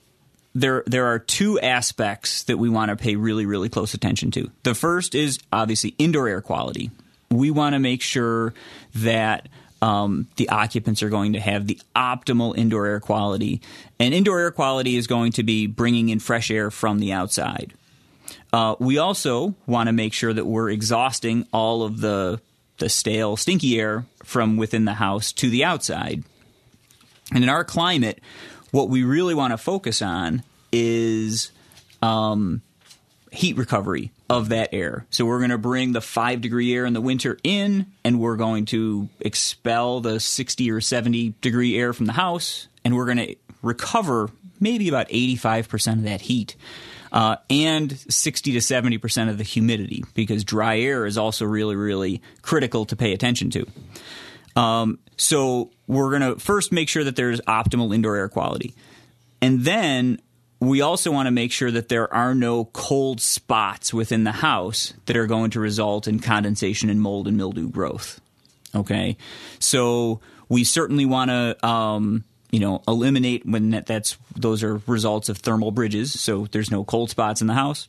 there 0.54 0.84
there 0.86 1.08
are 1.08 1.20
two 1.20 1.60
aspects 1.60 2.44
that 2.44 2.58
we 2.58 2.70
want 2.70 2.90
to 2.90 2.98
pay 2.98 3.16
really 3.16 3.46
really 3.46 3.70
close 3.70 3.94
attention 3.94 4.32
to. 4.32 4.52
The 4.64 4.76
first 4.76 5.16
is 5.16 5.40
obviously 5.52 5.96
indoor 5.98 6.28
air 6.28 6.42
quality. 6.42 6.92
We 7.30 7.52
want 7.52 7.74
to 7.74 7.80
make 7.80 8.02
sure 8.02 8.54
that 8.96 9.48
um, 9.82 10.28
the 10.36 10.50
occupants 10.50 11.02
are 11.02 11.10
going 11.10 11.34
to 11.34 11.40
have 11.40 11.66
the 11.66 11.80
optimal 11.96 12.58
indoor 12.58 12.86
air 12.86 13.00
quality, 13.00 13.62
and 13.98 14.14
indoor 14.14 14.40
air 14.40 14.52
quality 14.52 14.98
is 14.98 15.08
going 15.08 15.32
to 15.34 15.44
be 15.44 15.68
bringing 15.68 16.10
in 16.10 16.20
fresh 16.20 16.52
air 16.52 16.70
from 16.70 17.00
the 17.00 17.14
outside. 17.14 17.74
Uh, 18.54 18.76
we 18.80 18.98
also 18.98 19.56
want 19.66 19.88
to 19.88 19.94
make 19.94 20.14
sure 20.14 20.34
that 20.34 20.46
we're 20.46 20.70
exhausting 20.70 21.48
all 21.54 21.84
of 21.84 22.02
the 22.02 22.42
the 22.78 22.90
stale, 22.90 23.38
stinky 23.38 23.80
air 23.80 24.06
from 24.24 24.58
within 24.58 24.86
the 24.86 24.96
house 24.96 25.32
to 25.32 25.50
the 25.50 25.64
outside. 25.64 26.24
And 27.32 27.44
in 27.44 27.50
our 27.50 27.64
climate, 27.64 28.20
what 28.72 28.90
we 28.90 29.04
really 29.04 29.36
want 29.36 29.52
to 29.52 29.58
focus 29.58 30.02
on 30.02 30.42
is 30.72 31.52
um, 32.02 32.62
heat 33.32 33.56
recovery 33.56 34.12
of 34.30 34.50
that 34.50 34.70
air. 34.74 35.06
So 35.12 35.26
we're 35.26 35.40
going 35.40 35.52
to 35.52 35.58
bring 35.58 35.92
the 35.92 36.02
five 36.02 36.42
degree 36.42 36.74
air 36.74 36.86
in 36.86 36.94
the 36.94 37.02
winter 37.02 37.38
in, 37.44 37.86
and 38.04 38.20
we're 38.20 38.36
going 38.36 38.66
to 38.68 39.10
expel 39.20 40.02
the 40.02 40.20
60 40.20 40.72
or 40.72 40.82
70 40.82 41.36
degree 41.40 41.78
air 41.78 41.94
from 41.94 42.08
the 42.08 42.14
house, 42.14 42.68
and 42.84 42.96
we're 42.96 43.06
going 43.06 43.18
to 43.18 43.36
recover 43.62 44.30
maybe 44.60 44.90
about 44.90 45.08
85% 45.10 45.94
of 45.94 46.04
that 46.04 46.22
heat 46.22 46.56
uh, 47.12 47.38
and 47.50 47.98
60 47.98 48.54
to 48.54 48.62
70 48.62 48.98
percent 48.98 49.30
of 49.30 49.38
the 49.38 49.44
humidity 49.44 50.04
because 50.14 50.44
dry 50.44 50.80
air 50.80 51.06
is 51.06 51.18
also 51.18 51.46
really, 51.46 51.76
really 51.76 52.22
critical 52.42 52.86
to 52.86 52.96
pay 52.96 53.14
attention 53.14 53.50
to. 53.52 53.66
Um, 54.56 55.00
so 55.18 55.72
we're 55.88 56.10
going 56.18 56.34
to 56.34 56.40
first 56.40 56.72
make 56.72 56.90
sure 56.90 57.04
that 57.04 57.16
there's 57.16 57.42
optimal 57.42 57.94
indoor 57.94 58.16
air 58.16 58.30
quality. 58.30 58.74
And 59.42 59.62
then 59.62 60.22
we 60.60 60.82
also 60.82 61.12
want 61.12 61.28
to 61.28 61.32
make 61.32 61.52
sure 61.52 61.72
that 61.72 61.90
there 61.90 62.12
are 62.14 62.36
no 62.36 62.66
cold 62.66 63.20
spots 63.20 63.94
within 63.94 64.24
the 64.24 64.32
house 64.32 64.94
that 65.06 65.18
are 65.18 65.28
going 65.28 65.52
to 65.52 65.60
result 65.60 66.08
in 66.08 66.20
condensation 66.20 66.90
and 66.90 67.02
mold 67.02 67.28
and 67.28 67.36
mildew 67.36 67.70
growth. 67.70 68.22
Okay. 68.76 69.18
So 69.60 70.22
we 70.50 70.64
certainly 70.64 71.06
want 71.06 71.30
to 71.30 71.68
um, 71.68 72.24
you 72.52 72.60
know, 72.60 72.84
eliminate 72.88 73.46
when 73.46 73.72
that, 73.72 73.86
that's 73.86 74.18
those 74.36 74.62
are 74.64 74.82
results 74.86 75.30
of 75.30 75.38
thermal 75.38 75.72
bridges, 75.72 76.20
so 76.20 76.48
there's 76.52 76.70
no 76.70 76.84
cold 76.84 77.10
spots 77.10 77.42
in 77.42 77.48
the 77.48 77.54
house. 77.54 77.88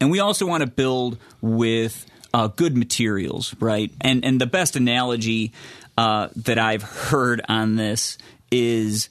And 0.00 0.10
we 0.10 0.20
also 0.20 0.46
want 0.46 0.62
to 0.62 0.66
build 0.66 1.18
with 1.40 2.06
uh, 2.34 2.48
good 2.48 2.76
materials, 2.76 3.54
right? 3.60 3.90
And 4.00 4.24
and 4.24 4.40
the 4.40 4.46
best 4.46 4.76
analogy 4.76 5.52
uh, 5.96 6.28
that 6.36 6.58
I've 6.58 6.82
heard 6.82 7.42
on 7.48 7.76
this 7.76 8.18
is 8.50 9.08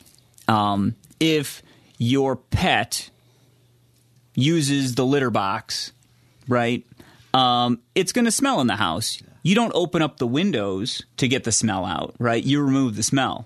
um, 0.47 0.95
if 1.19 1.61
your 1.97 2.35
pet 2.35 3.09
uses 4.35 4.95
the 4.95 5.05
litter 5.05 5.29
box, 5.29 5.91
right? 6.47 6.85
Um, 7.37 7.81
it's 7.93 8.13
going 8.13 8.25
to 8.25 8.31
smell 8.31 8.61
in 8.61 8.67
the 8.67 8.75
house. 8.75 9.21
You 9.43 9.53
don't 9.53 9.71
open 9.75 10.01
up 10.01 10.17
the 10.17 10.25
windows 10.25 11.03
to 11.17 11.27
get 11.27 11.43
the 11.43 11.51
smell 11.51 11.85
out, 11.85 12.15
right? 12.17 12.43
You 12.43 12.61
remove 12.61 12.95
the 12.95 13.03
smell. 13.03 13.45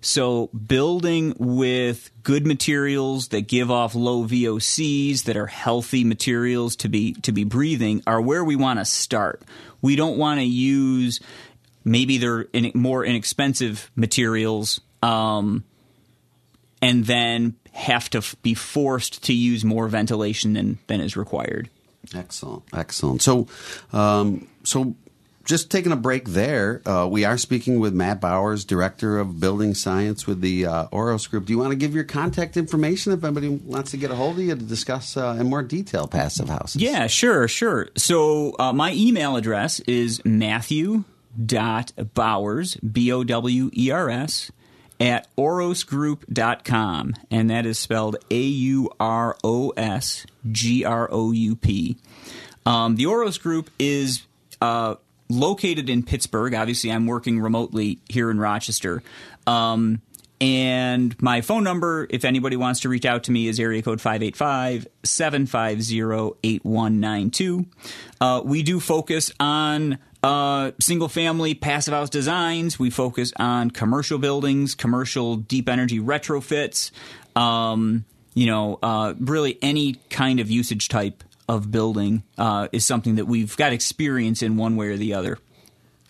So, 0.00 0.46
building 0.48 1.34
with 1.38 2.10
good 2.22 2.46
materials 2.46 3.28
that 3.28 3.42
give 3.42 3.68
off 3.70 3.96
low 3.96 4.24
VOCs, 4.24 5.24
that 5.24 5.36
are 5.36 5.46
healthy 5.46 6.04
materials 6.04 6.76
to 6.76 6.88
be 6.88 7.14
to 7.14 7.32
be 7.32 7.42
breathing, 7.42 8.02
are 8.06 8.20
where 8.20 8.44
we 8.44 8.54
want 8.54 8.78
to 8.78 8.84
start. 8.84 9.42
We 9.80 9.96
don't 9.96 10.18
want 10.18 10.38
to 10.38 10.44
use 10.44 11.18
maybe 11.84 12.18
they're 12.18 12.42
in, 12.52 12.70
more 12.74 13.04
inexpensive 13.04 13.90
materials, 13.96 14.80
um, 15.02 15.64
and 16.80 17.06
then 17.06 17.56
have 17.72 18.08
to 18.10 18.18
f- 18.18 18.36
be 18.42 18.54
forced 18.54 19.24
to 19.24 19.32
use 19.32 19.64
more 19.64 19.88
ventilation 19.88 20.52
than 20.52 20.78
than 20.86 21.00
is 21.00 21.16
required. 21.16 21.68
Excellent, 22.14 22.62
excellent. 22.72 23.22
So, 23.22 23.46
um, 23.92 24.46
so 24.64 24.94
just 25.44 25.70
taking 25.70 25.92
a 25.92 25.96
break 25.96 26.28
there, 26.28 26.80
uh, 26.86 27.06
we 27.10 27.24
are 27.24 27.36
speaking 27.36 27.80
with 27.80 27.92
Matt 27.94 28.20
Bowers, 28.20 28.64
Director 28.64 29.18
of 29.18 29.40
Building 29.40 29.74
Science 29.74 30.26
with 30.26 30.40
the 30.40 30.66
uh, 30.66 30.86
Auros 30.88 31.28
Group. 31.28 31.46
Do 31.46 31.52
you 31.52 31.58
want 31.58 31.70
to 31.70 31.76
give 31.76 31.94
your 31.94 32.04
contact 32.04 32.56
information 32.56 33.12
if 33.12 33.24
anybody 33.24 33.48
wants 33.48 33.90
to 33.90 33.96
get 33.96 34.10
a 34.10 34.14
hold 34.14 34.38
of 34.38 34.44
you 34.44 34.54
to 34.54 34.62
discuss 34.62 35.16
uh, 35.16 35.36
in 35.38 35.48
more 35.48 35.62
detail 35.62 36.06
passive 36.06 36.48
houses? 36.48 36.80
Yeah, 36.80 37.06
sure, 37.06 37.48
sure. 37.48 37.88
So 37.96 38.54
uh, 38.58 38.72
my 38.72 38.92
email 38.94 39.36
address 39.36 39.80
is 39.80 40.24
matthew.bowers, 40.24 41.04
B 42.76 43.12
O 43.12 43.24
W 43.24 43.70
E 43.76 43.90
R 43.90 44.08
S, 44.10 44.52
at 45.00 45.26
aurosgroup.com. 45.36 47.14
And 47.30 47.50
that 47.50 47.66
is 47.66 47.78
spelled 47.78 48.16
A 48.30 48.40
U 48.40 48.90
R 49.00 49.36
O 49.42 49.70
S 49.70 50.26
G 50.50 50.84
R 50.84 51.08
O 51.10 51.32
U 51.32 51.56
P. 51.56 51.96
Um, 52.64 52.96
the 52.96 53.04
Auros 53.04 53.40
Group 53.40 53.70
is 53.78 54.22
uh, 54.60 54.94
located 55.28 55.90
in 55.90 56.02
Pittsburgh. 56.02 56.54
Obviously, 56.54 56.92
I'm 56.92 57.06
working 57.06 57.40
remotely 57.40 57.98
here 58.08 58.30
in 58.30 58.38
Rochester. 58.38 59.02
Um, 59.46 60.00
and 60.40 61.20
my 61.22 61.40
phone 61.40 61.62
number, 61.62 62.06
if 62.10 62.24
anybody 62.24 62.56
wants 62.56 62.80
to 62.80 62.88
reach 62.88 63.04
out 63.04 63.24
to 63.24 63.32
me, 63.32 63.46
is 63.46 63.60
area 63.60 63.80
code 63.82 64.00
585 64.00 64.88
750 65.04 66.36
8192. 66.42 67.66
Uh, 68.20 68.42
We 68.44 68.62
do 68.62 68.80
focus 68.80 69.30
on 69.38 69.98
uh, 70.22 70.72
single 70.80 71.08
family 71.08 71.54
passive 71.54 71.94
house 71.94 72.10
designs. 72.10 72.78
We 72.78 72.90
focus 72.90 73.32
on 73.36 73.70
commercial 73.70 74.18
buildings, 74.18 74.74
commercial 74.74 75.36
deep 75.36 75.68
energy 75.68 75.98
retrofits, 75.98 76.90
um, 77.36 78.04
you 78.34 78.46
know, 78.46 78.78
uh, 78.82 79.14
really 79.18 79.58
any 79.62 79.94
kind 80.10 80.40
of 80.40 80.50
usage 80.50 80.88
type 80.88 81.24
of 81.48 81.70
building 81.70 82.22
uh, 82.38 82.68
is 82.72 82.86
something 82.86 83.16
that 83.16 83.26
we've 83.26 83.56
got 83.56 83.72
experience 83.72 84.42
in 84.42 84.56
one 84.56 84.76
way 84.76 84.88
or 84.88 84.96
the 84.96 85.14
other. 85.14 85.38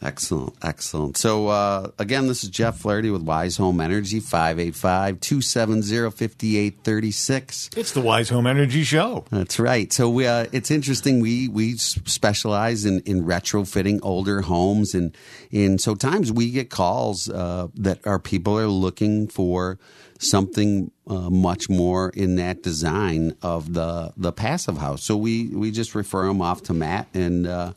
Excellent, 0.02 0.54
excellent. 0.62 1.16
So, 1.16 1.46
uh, 1.46 1.90
again, 1.98 2.26
this 2.26 2.42
is 2.42 2.50
Jeff 2.50 2.78
Flaherty 2.78 3.10
with 3.10 3.22
Wise 3.22 3.56
Home 3.56 3.80
Energy, 3.80 4.18
585 4.18 5.20
270 5.20 6.10
5836. 6.10 7.70
It's 7.76 7.92
the 7.92 8.00
Wise 8.00 8.28
Home 8.30 8.48
Energy 8.48 8.82
Show. 8.82 9.24
That's 9.30 9.60
right. 9.60 9.92
So 9.92 10.10
we, 10.10 10.26
uh, 10.26 10.46
it's 10.50 10.72
interesting. 10.72 11.20
We 11.20 11.46
we 11.46 11.76
specialize 11.76 12.84
in, 12.84 13.00
in 13.00 13.24
retrofitting 13.24 14.00
older 14.02 14.40
homes, 14.40 14.92
and 14.94 15.16
and 15.52 15.80
so 15.80 15.94
times 15.94 16.32
we 16.32 16.50
get 16.50 16.68
calls 16.68 17.28
uh, 17.28 17.68
that 17.76 18.04
our 18.04 18.18
people 18.18 18.58
are 18.58 18.66
looking 18.66 19.28
for 19.28 19.78
something 20.22 20.90
uh, 21.06 21.28
much 21.30 21.68
more 21.68 22.10
in 22.10 22.36
that 22.36 22.62
design 22.62 23.36
of 23.42 23.72
the 23.72 24.12
the 24.16 24.32
passive 24.32 24.78
house. 24.78 25.02
So 25.02 25.16
we 25.16 25.48
we 25.48 25.70
just 25.70 25.94
refer 25.94 26.26
them 26.26 26.40
off 26.40 26.62
to 26.64 26.74
Matt 26.74 27.08
and 27.12 27.46
uh, 27.46 27.72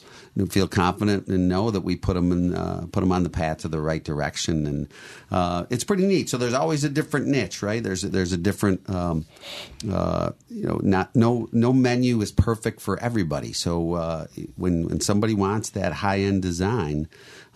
feel 0.49 0.67
confident 0.67 1.27
and 1.27 1.49
know 1.49 1.71
that 1.71 1.81
we 1.81 1.95
put 1.95 2.13
them 2.13 2.31
in 2.31 2.53
uh, 2.53 2.85
put 2.91 3.01
them 3.01 3.11
on 3.11 3.23
the 3.23 3.29
path 3.29 3.59
to 3.59 3.67
the 3.67 3.79
right 3.79 4.03
direction, 4.03 4.67
and 4.67 4.87
uh, 5.31 5.65
it's 5.71 5.83
pretty 5.83 6.05
neat. 6.05 6.29
So 6.29 6.37
there's 6.37 6.53
always 6.53 6.83
a 6.83 6.89
different 6.89 7.27
niche, 7.27 7.63
right? 7.63 7.81
There's 7.81 8.03
a, 8.03 8.09
there's 8.09 8.31
a 8.31 8.37
different 8.37 8.87
um, 8.89 9.25
uh, 9.89 10.31
you 10.47 10.67
know 10.67 10.79
not 10.83 11.15
no 11.15 11.49
no 11.51 11.73
menu 11.73 12.21
is 12.21 12.31
perfect 12.31 12.79
for 12.79 12.99
everybody. 12.99 13.53
So 13.53 13.93
uh, 13.93 14.27
when 14.55 14.87
when 14.87 15.01
somebody 15.01 15.33
wants 15.33 15.71
that 15.71 15.93
high 15.93 16.19
end 16.19 16.43
design, 16.43 17.07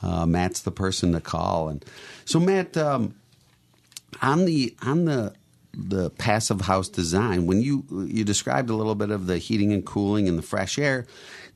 Matt's 0.01 0.61
the 0.61 0.71
person 0.71 1.11
to 1.11 1.21
call. 1.21 1.69
And 1.69 1.85
so 2.25 2.39
Matt. 2.39 2.75
Um, 2.75 3.13
on 4.21 4.45
the 4.45 4.75
on 4.81 5.05
the 5.05 5.33
the 5.73 6.09
passive 6.11 6.61
house 6.61 6.89
design 6.89 7.45
when 7.45 7.61
you 7.61 7.85
you 8.07 8.23
described 8.23 8.69
a 8.69 8.73
little 8.73 8.95
bit 8.95 9.11
of 9.11 9.27
the 9.27 9.37
heating 9.37 9.71
and 9.71 9.85
cooling 9.85 10.27
and 10.27 10.37
the 10.37 10.41
fresh 10.43 10.79
air 10.79 11.05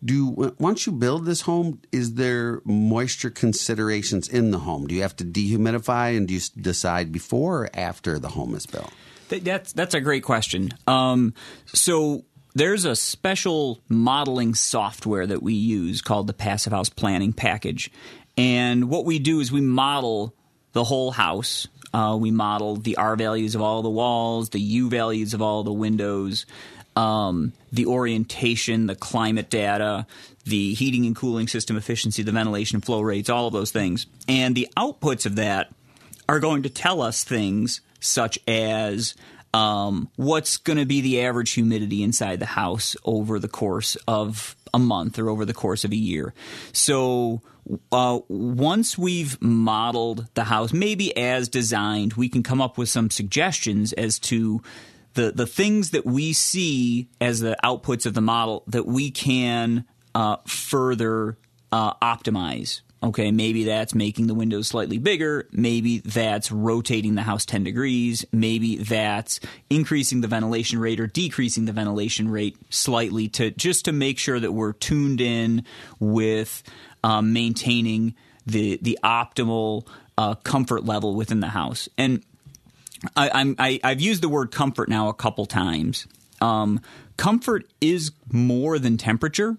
do 0.05 0.53
once 0.59 0.85
you 0.85 0.93
build 0.93 1.25
this 1.25 1.41
home 1.41 1.81
is 1.91 2.13
there 2.13 2.61
moisture 2.63 3.31
considerations 3.31 4.29
in 4.29 4.51
the 4.51 4.59
home 4.59 4.85
do 4.87 4.93
you 4.93 5.01
have 5.01 5.15
to 5.15 5.25
dehumidify 5.25 6.15
and 6.15 6.27
do 6.27 6.35
you 6.35 6.39
decide 6.61 7.11
before 7.11 7.63
or 7.63 7.69
after 7.73 8.19
the 8.19 8.29
home 8.29 8.53
is 8.55 8.65
built 8.65 8.93
That's 9.41 9.73
that's 9.73 9.93
a 9.93 10.01
great 10.01 10.23
question. 10.23 10.71
Um, 10.85 11.33
so 11.65 12.25
there's 12.55 12.85
a 12.85 12.95
special 12.95 13.81
modeling 13.89 14.53
software 14.53 15.25
that 15.25 15.41
we 15.41 15.53
use 15.53 16.01
called 16.01 16.27
the 16.27 16.33
Passive 16.33 16.73
House 16.73 16.89
Planning 16.89 17.33
Package, 17.33 17.91
and 18.37 18.89
what 18.89 19.05
we 19.05 19.19
do 19.19 19.39
is 19.39 19.51
we 19.51 19.61
model 19.61 20.35
the 20.73 20.83
whole 20.83 21.11
house. 21.11 21.67
Uh, 21.93 22.17
we 22.19 22.31
model 22.31 22.75
the 22.75 22.97
R 22.97 23.15
values 23.15 23.55
of 23.55 23.61
all 23.61 23.81
the 23.81 23.89
walls, 23.89 24.49
the 24.49 24.59
U 24.59 24.89
values 24.89 25.33
of 25.33 25.41
all 25.41 25.63
the 25.63 25.71
windows, 25.71 26.45
um, 26.95 27.53
the 27.71 27.85
orientation, 27.85 28.87
the 28.87 28.95
climate 28.95 29.49
data, 29.49 30.07
the 30.45 30.73
heating 30.73 31.05
and 31.05 31.15
cooling 31.15 31.47
system 31.47 31.77
efficiency, 31.77 32.23
the 32.23 32.31
ventilation 32.31 32.81
flow 32.81 33.01
rates, 33.01 33.29
all 33.29 33.47
of 33.47 33.53
those 33.53 33.71
things. 33.71 34.07
And 34.27 34.55
the 34.55 34.67
outputs 34.77 35.25
of 35.25 35.35
that 35.35 35.71
are 36.27 36.39
going 36.39 36.63
to 36.63 36.69
tell 36.69 37.01
us 37.01 37.23
things 37.23 37.81
such 37.99 38.39
as 38.47 39.15
um, 39.53 40.09
what's 40.15 40.57
going 40.57 40.79
to 40.79 40.85
be 40.85 41.01
the 41.01 41.21
average 41.21 41.51
humidity 41.51 42.03
inside 42.03 42.39
the 42.39 42.45
house 42.45 42.95
over 43.05 43.39
the 43.39 43.47
course 43.47 43.95
of 44.07 44.55
a 44.73 44.79
month 44.79 45.19
or 45.19 45.29
over 45.29 45.45
the 45.45 45.53
course 45.53 45.83
of 45.83 45.91
a 45.91 45.95
year. 45.95 46.33
So 46.71 47.41
uh, 47.91 48.19
once 48.27 48.97
we've 48.97 49.39
modeled 49.41 50.27
the 50.33 50.45
house, 50.45 50.73
maybe 50.73 51.15
as 51.15 51.47
designed, 51.47 52.13
we 52.13 52.29
can 52.29 52.43
come 52.43 52.61
up 52.61 52.77
with 52.77 52.89
some 52.89 53.09
suggestions 53.09 53.93
as 53.93 54.19
to 54.19 54.61
the 55.13 55.31
the 55.31 55.45
things 55.45 55.91
that 55.91 56.05
we 56.05 56.33
see 56.33 57.07
as 57.21 57.39
the 57.39 57.55
outputs 57.63 58.05
of 58.05 58.15
the 58.15 58.21
model 58.21 58.63
that 58.67 58.85
we 58.85 59.11
can 59.11 59.85
uh, 60.15 60.37
further 60.47 61.37
uh, 61.71 61.93
optimize. 61.95 62.81
Okay, 63.03 63.31
maybe 63.31 63.65
that's 63.65 63.93
making 63.93 64.27
the 64.27 64.33
windows 64.33 64.69
slightly 64.69 64.97
bigger. 64.97 65.49
Maybe 65.51 65.97
that's 65.99 66.53
rotating 66.53 67.15
the 67.15 67.21
house 67.21 67.45
10 67.45 67.65
degrees. 67.65 68.25
Maybe 68.31 68.77
that's 68.77 69.41
increasing 69.69 70.21
the 70.21 70.29
ventilation 70.29 70.79
rate 70.79 71.01
or 71.01 71.07
decreasing 71.07 71.65
the 71.65 71.73
ventilation 71.73 72.29
rate 72.29 72.55
slightly 72.69 73.27
to 73.29 73.51
just 73.51 73.85
to 73.85 73.91
make 73.91 74.17
sure 74.17 74.39
that 74.39 74.53
we're 74.53 74.71
tuned 74.71 75.19
in 75.19 75.65
with 75.99 76.63
um, 77.03 77.33
maintaining 77.33 78.15
the 78.45 78.79
the 78.81 78.97
optimal 79.03 79.85
uh, 80.17 80.35
comfort 80.35 80.85
level 80.85 81.15
within 81.15 81.41
the 81.41 81.49
house. 81.49 81.89
And 81.97 82.23
I, 83.17 83.29
I'm 83.33 83.55
I, 83.59 83.81
I've 83.83 83.99
used 83.99 84.21
the 84.21 84.29
word 84.29 84.51
comfort 84.51 84.87
now 84.87 85.09
a 85.09 85.13
couple 85.13 85.45
times. 85.45 86.07
Um, 86.39 86.79
comfort 87.17 87.65
is 87.81 88.11
more 88.31 88.79
than 88.79 88.97
temperature. 88.97 89.57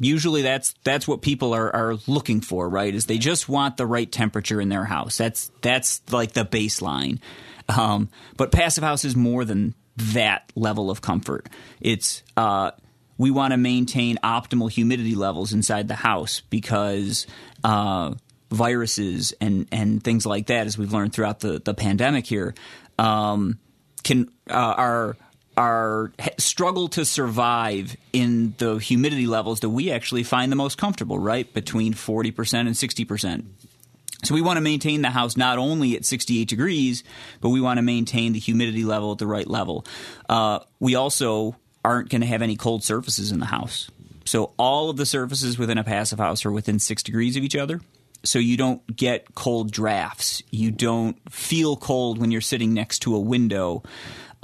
Usually, 0.00 0.42
that's 0.42 0.74
that's 0.84 1.06
what 1.06 1.22
people 1.22 1.54
are, 1.54 1.74
are 1.74 1.94
looking 2.06 2.40
for, 2.40 2.68
right? 2.68 2.94
Is 2.94 3.06
they 3.06 3.18
just 3.18 3.48
want 3.48 3.76
the 3.76 3.86
right 3.86 4.10
temperature 4.10 4.60
in 4.60 4.68
their 4.68 4.84
house. 4.84 5.16
That's 5.16 5.50
that's 5.62 6.00
like 6.10 6.32
the 6.32 6.44
baseline. 6.44 7.20
Um, 7.68 8.08
but 8.36 8.52
passive 8.52 8.84
house 8.84 9.04
is 9.04 9.16
more 9.16 9.44
than 9.44 9.74
that 9.96 10.50
level 10.54 10.90
of 10.90 11.00
comfort. 11.00 11.48
It's 11.80 12.22
uh, 12.36 12.72
we 13.18 13.30
want 13.30 13.52
to 13.52 13.56
maintain 13.56 14.18
optimal 14.22 14.70
humidity 14.70 15.14
levels 15.14 15.52
inside 15.52 15.88
the 15.88 15.94
house 15.94 16.42
because 16.50 17.26
uh, 17.64 18.14
viruses 18.50 19.34
and 19.40 19.66
and 19.72 20.02
things 20.02 20.26
like 20.26 20.46
that, 20.46 20.66
as 20.66 20.76
we've 20.76 20.92
learned 20.92 21.12
throughout 21.12 21.40
the 21.40 21.60
the 21.60 21.74
pandemic 21.74 22.26
here, 22.26 22.54
um, 22.98 23.58
can 24.04 24.30
uh, 24.50 24.74
are 24.76 25.16
are 25.56 26.12
struggle 26.38 26.88
to 26.88 27.04
survive 27.04 27.96
in 28.12 28.54
the 28.58 28.76
humidity 28.76 29.26
levels 29.26 29.60
that 29.60 29.70
we 29.70 29.90
actually 29.90 30.22
find 30.22 30.52
the 30.52 30.56
most 30.56 30.76
comfortable, 30.78 31.18
right? 31.18 31.52
Between 31.52 31.94
40% 31.94 32.60
and 32.60 32.70
60%. 32.70 33.44
So 34.24 34.34
we 34.34 34.40
want 34.40 34.56
to 34.56 34.60
maintain 34.60 35.02
the 35.02 35.10
house 35.10 35.36
not 35.36 35.58
only 35.58 35.96
at 35.96 36.04
68 36.04 36.48
degrees, 36.48 37.04
but 37.40 37.50
we 37.50 37.60
want 37.60 37.78
to 37.78 37.82
maintain 37.82 38.32
the 38.32 38.38
humidity 38.38 38.84
level 38.84 39.12
at 39.12 39.18
the 39.18 39.26
right 39.26 39.46
level. 39.46 39.84
Uh, 40.28 40.60
we 40.80 40.94
also 40.94 41.56
aren't 41.84 42.08
going 42.08 42.22
to 42.22 42.26
have 42.26 42.42
any 42.42 42.56
cold 42.56 42.82
surfaces 42.82 43.30
in 43.30 43.38
the 43.38 43.46
house. 43.46 43.88
So 44.24 44.52
all 44.58 44.90
of 44.90 44.96
the 44.96 45.06
surfaces 45.06 45.56
within 45.58 45.78
a 45.78 45.84
passive 45.84 46.18
house 46.18 46.44
are 46.44 46.50
within 46.50 46.80
six 46.80 47.02
degrees 47.02 47.36
of 47.36 47.44
each 47.44 47.54
other. 47.56 47.80
so 48.24 48.38
you 48.38 48.56
don't 48.56 48.96
get 48.96 49.34
cold 49.34 49.70
drafts. 49.70 50.42
You 50.50 50.70
don't 50.70 51.16
feel 51.32 51.76
cold 51.76 52.18
when 52.18 52.30
you're 52.30 52.40
sitting 52.40 52.74
next 52.74 53.00
to 53.00 53.14
a 53.14 53.20
window. 53.20 53.82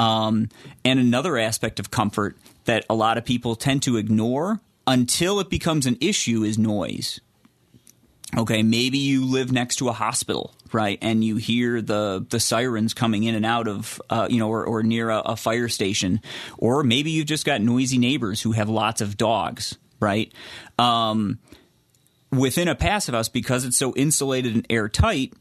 Um, 0.02 0.48
and 0.84 0.98
another 0.98 1.38
aspect 1.38 1.78
of 1.78 1.90
comfort 1.92 2.36
that 2.64 2.84
a 2.90 2.94
lot 2.94 3.18
of 3.18 3.24
people 3.24 3.54
tend 3.54 3.82
to 3.84 3.96
ignore 3.96 4.60
until 4.84 5.38
it 5.38 5.48
becomes 5.48 5.86
an 5.86 5.96
issue 6.00 6.42
is 6.42 6.58
noise. 6.58 7.20
Okay, 8.36 8.62
maybe 8.62 8.98
you 8.98 9.26
live 9.26 9.52
next 9.52 9.76
to 9.76 9.88
a 9.88 9.92
hospital, 9.92 10.54
right, 10.72 10.98
and 11.02 11.22
you 11.22 11.36
hear 11.36 11.82
the 11.82 12.26
the 12.30 12.40
sirens 12.40 12.94
coming 12.94 13.24
in 13.24 13.34
and 13.34 13.46
out 13.46 13.68
of, 13.68 14.00
uh, 14.10 14.26
you 14.28 14.38
know, 14.38 14.48
or, 14.48 14.64
or 14.64 14.82
near 14.82 15.10
a, 15.10 15.18
a 15.18 15.36
fire 15.36 15.68
station, 15.68 16.20
or 16.58 16.82
maybe 16.82 17.10
you've 17.10 17.26
just 17.26 17.44
got 17.44 17.60
noisy 17.60 17.98
neighbors 17.98 18.40
who 18.40 18.52
have 18.52 18.70
lots 18.70 19.02
of 19.02 19.16
dogs, 19.16 19.76
right? 20.00 20.32
Um, 20.78 21.38
within 22.30 22.68
a 22.68 22.74
passive 22.74 23.14
house, 23.14 23.28
because 23.28 23.66
it's 23.66 23.78
so 23.78 23.94
insulated 23.94 24.54
and 24.54 24.66
airtight, 24.70 25.34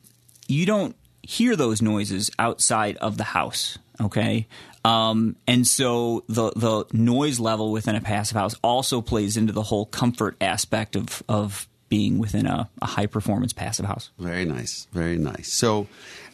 you 0.47 0.65
don't 0.65 0.95
hear 1.23 1.55
those 1.55 1.81
noises 1.81 2.29
outside 2.37 2.97
of 2.97 3.17
the 3.17 3.23
house. 3.23 3.79
Okay. 4.01 4.47
Um, 4.83 5.35
and 5.47 5.67
so 5.67 6.23
the 6.27 6.51
the 6.55 6.85
noise 6.91 7.39
level 7.39 7.71
within 7.71 7.95
a 7.95 8.01
passive 8.01 8.35
house 8.35 8.55
also 8.63 9.01
plays 9.01 9.37
into 9.37 9.53
the 9.53 9.63
whole 9.63 9.85
comfort 9.85 10.35
aspect 10.41 10.95
of 10.95 11.21
of 11.29 11.67
being 11.87 12.19
within 12.19 12.47
a, 12.47 12.69
a 12.81 12.85
high 12.85 13.05
performance 13.05 13.51
passive 13.51 13.85
house. 13.85 14.11
Very 14.17 14.45
nice, 14.45 14.87
very 14.93 15.17
nice. 15.17 15.51
So 15.51 15.87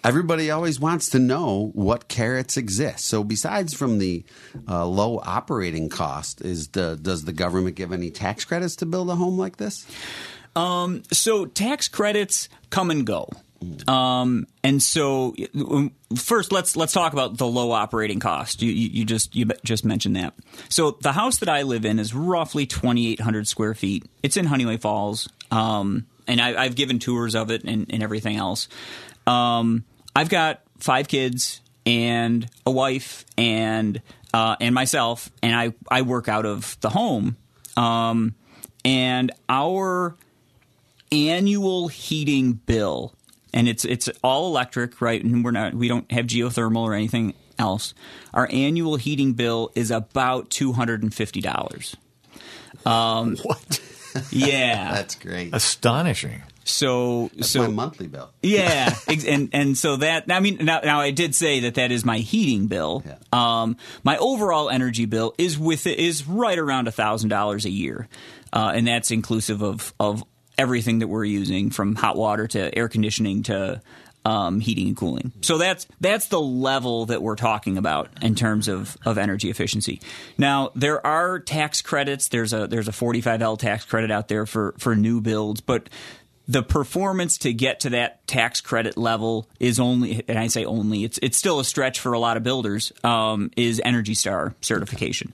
everybody 0.04 0.52
always 0.52 0.80
wants 0.80 1.10
to 1.10 1.20
know 1.20 1.72
what 1.74 2.08
carrots 2.08 2.58
exist. 2.58 3.06
So 3.06 3.24
besides 3.24 3.74
from 3.74 3.98
the 3.98 4.24
uh, 4.70 4.86
low 4.86 5.20
operating 5.26 5.90
cost, 5.90 6.42
is 6.42 6.70
the 6.70 6.98
does 7.02 7.26
the 7.26 7.34
government 7.34 7.76
give 7.76 7.92
any 7.92 8.12
tax 8.12 8.46
credits 8.46 8.78
to 8.78 8.86
build 8.86 9.10
a 9.10 9.16
home 9.16 9.38
like 9.38 9.58
this? 9.58 9.86
Um, 10.56 11.04
so 11.12 11.46
tax 11.46 11.88
credits 11.88 12.50
come 12.70 12.90
and 12.90 13.06
go. 13.06 13.30
Um, 13.88 14.48
and 14.64 14.82
so 14.82 15.36
first 16.16 16.52
let's 16.52 16.76
let's 16.76 16.94
talk 16.94 17.14
about 17.14 17.38
the 17.38 17.48
low 17.48 17.72
operating 17.72 18.20
cost. 18.20 18.62
You, 18.62 18.72
you, 18.72 18.90
you 18.90 19.06
just 19.06 19.36
you 19.36 19.46
just 19.64 19.86
mentioned 19.86 20.16
that. 20.16 20.34
So 20.70 20.92
the 20.92 21.14
house 21.14 21.38
that 21.38 21.50
I 21.50 21.64
live 21.64 21.86
in 21.86 22.00
is 22.00 22.14
roughly 22.14 22.66
2,800 22.66 23.48
square 23.48 23.74
feet. 23.74 24.06
It's 24.22 24.38
in 24.38 24.46
Honeoye 24.46 24.80
Falls, 24.80 25.28
um, 25.52 26.06
and 26.28 26.40
I, 26.40 26.64
have 26.64 26.76
given 26.76 27.00
tours 27.00 27.36
of 27.36 27.50
it 27.50 27.64
and, 27.64 27.88
and 27.90 28.04
everything 28.04 28.38
else. 28.38 28.68
Um, 29.26 29.86
I've 30.16 30.30
got 30.30 30.62
five 30.78 31.08
kids 31.08 31.62
and 31.86 32.48
a 32.66 32.72
wife 32.72 33.26
and 33.38 34.02
uh, 34.34 34.56
and 34.60 34.76
myself, 34.76 35.32
and 35.42 35.56
I 35.56 35.74
I 35.90 36.04
work 36.04 36.28
out 36.28 36.46
of 36.46 36.78
the 36.82 36.90
home. 36.90 37.38
Um, 37.76 38.36
and 38.84 39.32
our 39.50 40.16
annual 41.12 41.88
heating 41.88 42.54
bill 42.54 43.14
and 43.54 43.68
it's 43.68 43.86
it's 43.86 44.10
all 44.24 44.48
electric, 44.48 45.02
right? 45.02 45.24
And 45.24 45.44
we're 45.44 45.52
not 45.52 45.74
we 45.74 45.88
don't 45.88 46.12
have 46.12 46.26
geothermal 46.26 46.82
or 46.82 46.94
anything 46.94 47.34
else. 47.60 47.94
Our 48.34 48.48
annual 48.52 48.96
heating 48.96 49.34
bill 49.34 49.72
is 49.76 49.92
about 49.92 50.50
two 50.50 50.74
hundred 50.74 51.04
and 51.04 51.14
fifty 51.14 51.42
dollars. 51.42 51.96
Um, 52.86 53.38
what? 53.38 53.82
Yeah, 54.32 54.92
that's 54.96 55.16
great. 55.16 55.54
Astonishing. 55.54 56.44
So, 56.64 57.30
That's 57.34 57.50
so 57.50 57.62
my 57.62 57.68
monthly 57.68 58.08
bill. 58.08 58.30
yeah, 58.42 58.94
and 59.08 59.50
and 59.54 59.78
so 59.78 59.96
that 59.98 60.26
I 60.30 60.42
mean 60.42 60.58
now, 60.66 60.82
now 60.82 61.00
I 61.00 61.12
did 61.12 61.34
say 61.34 61.62
that 61.62 61.76
that 61.76 61.94
is 61.94 62.04
my 62.04 62.18
heating 62.18 62.68
bill. 62.68 63.04
Yeah. 63.06 63.16
Um, 63.32 63.78
my 64.04 64.18
overall 64.18 64.70
energy 64.70 65.06
bill 65.06 65.34
is 65.38 65.58
with 65.58 65.88
is 65.88 66.28
right 66.28 66.60
around 66.60 66.90
a 66.90 66.92
thousand 66.92 67.30
dollars 67.30 67.64
a 67.64 67.70
year, 67.70 68.10
uh, 68.52 68.74
and 68.76 68.86
that's 68.86 69.12
inclusive 69.12 69.62
of 69.62 69.94
of 69.98 70.26
everything 70.58 71.00
that 71.00 71.08
we're 71.08 71.26
using 71.26 71.70
from 71.70 71.96
hot 71.96 72.16
water 72.16 72.48
to 72.48 72.76
air 72.78 72.88
conditioning 72.88 73.44
to 73.44 73.82
um, 74.26 74.60
heating 74.60 74.88
and 74.88 74.98
cooling. 74.98 75.32
So 75.42 75.58
that's 75.58 75.88
that's 76.02 76.28
the 76.28 76.42
level 76.42 77.06
that 77.06 77.22
we're 77.22 77.38
talking 77.38 77.78
about 77.78 78.10
in 78.22 78.36
terms 78.36 78.68
of, 78.68 78.98
of 79.06 79.18
energy 79.18 79.50
efficiency. 79.50 80.02
Now 80.38 80.72
there 80.76 81.06
are 81.06 81.40
tax 81.40 81.82
credits. 81.82 82.28
There's 82.28 82.52
a 82.52 82.68
there's 82.68 82.90
a 82.90 82.92
45L 82.92 83.58
tax 83.58 83.86
credit 83.86 84.12
out 84.12 84.28
there 84.28 84.46
for 84.46 84.76
for 84.78 84.96
new 84.96 85.22
builds, 85.22 85.62
but 85.62 85.90
the 86.48 86.64
performance 86.64 87.38
to 87.40 87.54
get 87.54 87.82
to 87.82 87.90
that 87.92 88.26
tax 88.26 88.62
credit 88.62 88.98
level 88.98 89.50
is 89.60 89.80
only, 89.80 90.24
and 90.28 90.40
I 90.40 90.48
say 90.48 90.64
only, 90.64 91.04
it's 91.04 91.20
it's 91.22 91.38
still 91.38 91.60
a 91.60 91.66
stretch 91.66 92.00
for 92.00 92.14
a 92.14 92.20
lot 92.20 92.38
of 92.38 92.44
builders. 92.44 92.94
Um, 93.04 93.52
is 93.58 93.82
Energy 93.84 94.14
Star 94.14 94.56
certification? 94.62 95.34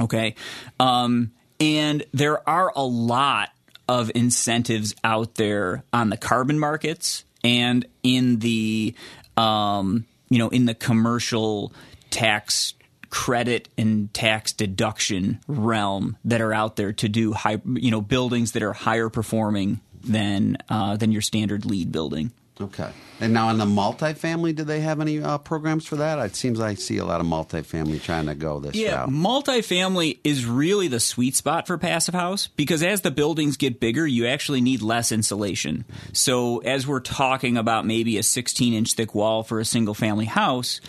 Okay, 0.00 0.34
um, 0.80 1.32
and 1.60 2.04
there 2.12 2.46
are 2.48 2.72
a 2.74 2.82
lot 2.82 3.50
of 3.88 4.10
incentives 4.14 4.94
out 5.04 5.34
there 5.36 5.84
on 5.92 6.10
the 6.10 6.16
carbon 6.16 6.58
markets 6.58 7.24
and 7.44 7.86
in 8.02 8.38
the 8.38 8.94
um, 9.36 10.06
you 10.28 10.38
know 10.38 10.48
in 10.48 10.66
the 10.66 10.74
commercial 10.74 11.72
tax 12.10 12.74
credit 13.10 13.68
and 13.76 14.12
tax 14.14 14.52
deduction 14.52 15.38
realm 15.46 16.16
that 16.24 16.40
are 16.40 16.54
out 16.54 16.76
there 16.76 16.92
to 16.92 17.08
do 17.08 17.32
high 17.32 17.60
you 17.74 17.90
know 17.90 18.00
buildings 18.00 18.52
that 18.52 18.62
are 18.62 18.72
higher 18.72 19.08
performing 19.08 19.80
than 20.02 20.56
uh, 20.68 20.96
than 20.96 21.12
your 21.12 21.22
standard 21.22 21.64
LEED 21.64 21.92
building. 21.92 22.32
Okay. 22.60 22.90
And 23.20 23.32
now 23.32 23.48
in 23.50 23.58
the 23.58 23.64
multifamily, 23.64 24.54
do 24.54 24.64
they 24.64 24.80
have 24.80 25.00
any 25.00 25.22
uh, 25.22 25.38
programs 25.38 25.86
for 25.86 25.96
that? 25.96 26.18
It 26.18 26.36
seems 26.36 26.60
I 26.60 26.74
see 26.74 26.98
a 26.98 27.04
lot 27.04 27.20
of 27.20 27.26
multifamily 27.26 28.02
trying 28.02 28.26
to 28.26 28.34
go 28.34 28.60
this 28.60 28.74
yeah, 28.74 29.00
route. 29.00 29.10
multifamily 29.10 30.18
is 30.22 30.44
really 30.44 30.88
the 30.88 31.00
sweet 31.00 31.34
spot 31.34 31.66
for 31.66 31.78
passive 31.78 32.14
house 32.14 32.48
because 32.48 32.82
as 32.82 33.00
the 33.00 33.10
buildings 33.10 33.56
get 33.56 33.80
bigger, 33.80 34.06
you 34.06 34.26
actually 34.26 34.60
need 34.60 34.82
less 34.82 35.12
insulation. 35.12 35.84
So 36.12 36.58
as 36.58 36.86
we're 36.86 37.00
talking 37.00 37.56
about 37.56 37.86
maybe 37.86 38.18
a 38.18 38.22
16 38.22 38.74
inch 38.74 38.92
thick 38.94 39.14
wall 39.14 39.42
for 39.42 39.58
a 39.58 39.64
single 39.64 39.94
family 39.94 40.26
house, 40.26 40.80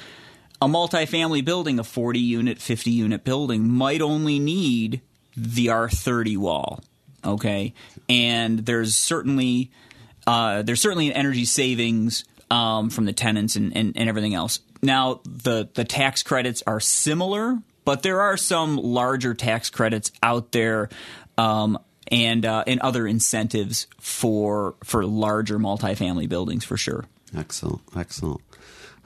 a 0.61 0.67
multifamily 0.67 1.45
building, 1.45 1.79
a 1.79 1.83
40 1.83 2.19
unit, 2.19 2.59
50 2.59 2.91
unit 2.91 3.23
building, 3.23 3.69
might 3.69 4.01
only 4.01 4.39
need 4.39 5.01
the 5.35 5.67
R30 5.67 6.37
wall. 6.37 6.81
Okay. 7.25 7.73
And 8.09 8.59
there's 8.59 8.95
certainly 8.95 9.71
uh, 10.27 10.61
there's 10.61 10.81
certainly 10.81 11.07
an 11.07 11.13
energy 11.13 11.45
savings 11.45 12.25
um, 12.49 12.89
from 12.89 13.05
the 13.05 13.13
tenants 13.13 13.55
and, 13.55 13.75
and, 13.75 13.97
and 13.97 14.09
everything 14.09 14.33
else. 14.33 14.59
Now, 14.81 15.21
the, 15.25 15.69
the 15.73 15.85
tax 15.85 16.23
credits 16.23 16.61
are 16.67 16.79
similar, 16.79 17.57
but 17.85 18.03
there 18.03 18.21
are 18.21 18.37
some 18.37 18.77
larger 18.77 19.33
tax 19.33 19.69
credits 19.69 20.11
out 20.21 20.51
there 20.51 20.89
um, 21.37 21.79
and 22.09 22.45
uh, 22.45 22.63
and 22.67 22.79
other 22.81 23.07
incentives 23.07 23.87
for 23.99 24.75
for 24.83 25.05
larger 25.05 25.57
multifamily 25.57 26.27
buildings 26.27 26.63
for 26.65 26.77
sure. 26.77 27.05
Excellent, 27.35 27.81
excellent. 27.95 28.41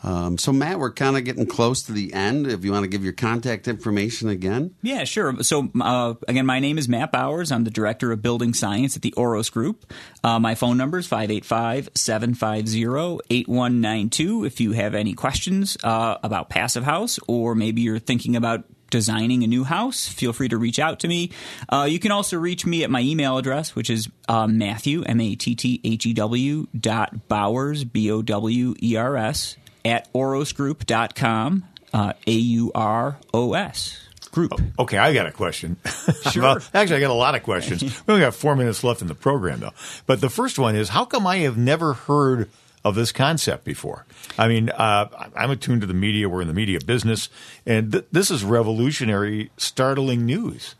Um, 0.04 0.38
so, 0.38 0.54
Matt, 0.54 0.80
we're 0.80 0.92
kind 0.92 1.18
of 1.18 1.24
getting 1.24 1.46
close 1.46 1.84
to 1.84 1.92
the 1.92 2.14
end. 2.14 2.48
If 2.48 2.64
you 2.64 2.72
want 2.72 2.84
to 2.84 2.90
give 2.90 3.04
your 3.04 3.14
contact 3.14 3.68
information 3.68 4.30
again. 4.30 4.76
Yeah, 4.82 5.04
sure. 5.06 5.42
So, 5.44 5.70
uh, 5.80 6.16
again, 6.28 6.46
my 6.46 6.60
name 6.60 6.78
is 6.78 6.88
Matt 6.88 7.12
Bowers. 7.12 7.52
I'm 7.52 7.64
the 7.64 7.72
Director 7.72 8.12
of 8.12 8.22
Building 8.22 8.54
Science 8.54 8.96
at 8.96 9.02
the 9.02 9.14
Auros 9.18 9.52
Group. 9.52 9.92
Uh, 10.24 10.40
my 10.40 10.56
phone 10.56 10.78
number 10.78 11.00
is 11.00 11.08
585 11.08 11.90
750 11.96 13.22
8192. 13.30 14.46
If 14.46 14.62
you 14.62 14.74
have 14.74 14.94
any 14.94 15.14
questions 15.14 15.78
uh, 15.84 16.18
about 16.24 16.50
Passive 16.50 16.84
House, 16.84 17.20
or 17.28 17.56
maybe 17.56 17.82
you're 17.82 18.00
thinking 18.00 18.36
about 18.36 18.66
designing 18.90 19.44
a 19.44 19.48
new 19.48 19.64
house, 19.64 20.08
feel 20.08 20.34
free 20.34 20.48
to 20.50 20.58
reach 20.58 20.80
out 20.80 21.00
to 21.02 21.08
me. 21.08 21.32
Uh, 21.70 21.88
you 21.90 22.00
can 22.00 22.12
also 22.12 22.38
reach 22.38 22.66
me 22.66 22.84
at 22.84 22.90
my 22.90 23.02
email 23.02 23.38
address, 23.38 23.76
which 23.76 23.90
is 23.90 24.08
uh, 24.30 24.48
Matthew, 24.48 25.04
M 25.04 25.20
A 25.20 25.36
T 25.36 25.56
T 25.56 25.82
H 25.84 26.06
E 26.06 26.14
W 26.14 26.68
dot 26.78 27.28
Bowers, 27.28 27.84
B 27.84 28.12
O 28.12 28.22
W 28.22 28.76
E 28.82 28.96
R 28.96 29.18
S, 29.18 29.58
at 29.88 30.12
aurosgroup.com, 30.13 31.65
uh, 31.93 32.13
A 32.26 32.32
U 32.32 32.71
R 32.73 33.17
O 33.34 33.54
S. 33.54 34.04
Group. 34.32 34.54
Oh, 34.54 34.84
okay, 34.84 34.97
I 34.97 35.13
got 35.13 35.26
a 35.26 35.32
question. 35.32 35.78
Sure. 36.32 36.43
well, 36.43 36.60
actually, 36.73 36.97
I 36.97 37.00
got 37.00 37.12
a 37.12 37.13
lot 37.13 37.36
of 37.36 37.43
questions. 37.43 37.82
we 38.08 38.13
only 38.13 38.26
got 38.26 38.36
four 38.36 38.56
minutes 38.56 38.84
left 38.84 39.02
in 39.02 39.08
the 39.08 39.15
program, 39.15 39.62
though. 39.62 39.71
But 40.06 40.19
the 40.19 40.30
first 40.30 40.60
one 40.60 40.76
is 40.76 40.89
how 40.89 41.06
come 41.06 41.26
I 41.26 41.38
have 41.38 41.58
never 41.58 41.93
heard 41.93 42.50
of 42.84 42.95
this 42.95 43.12
concept 43.13 43.63
before? 43.63 44.06
I 44.38 44.47
mean, 44.50 44.69
uh, 44.69 45.30
I'm 45.36 45.52
attuned 45.52 45.82
to 45.82 45.88
the 45.88 45.93
media. 45.93 46.28
We're 46.28 46.41
in 46.41 46.47
the 46.47 46.54
media 46.54 46.80
business. 46.86 47.30
And 47.65 47.91
th- 47.93 48.06
this 48.12 48.30
is 48.30 48.43
revolutionary, 48.43 49.52
startling 49.58 50.26
news. 50.26 50.76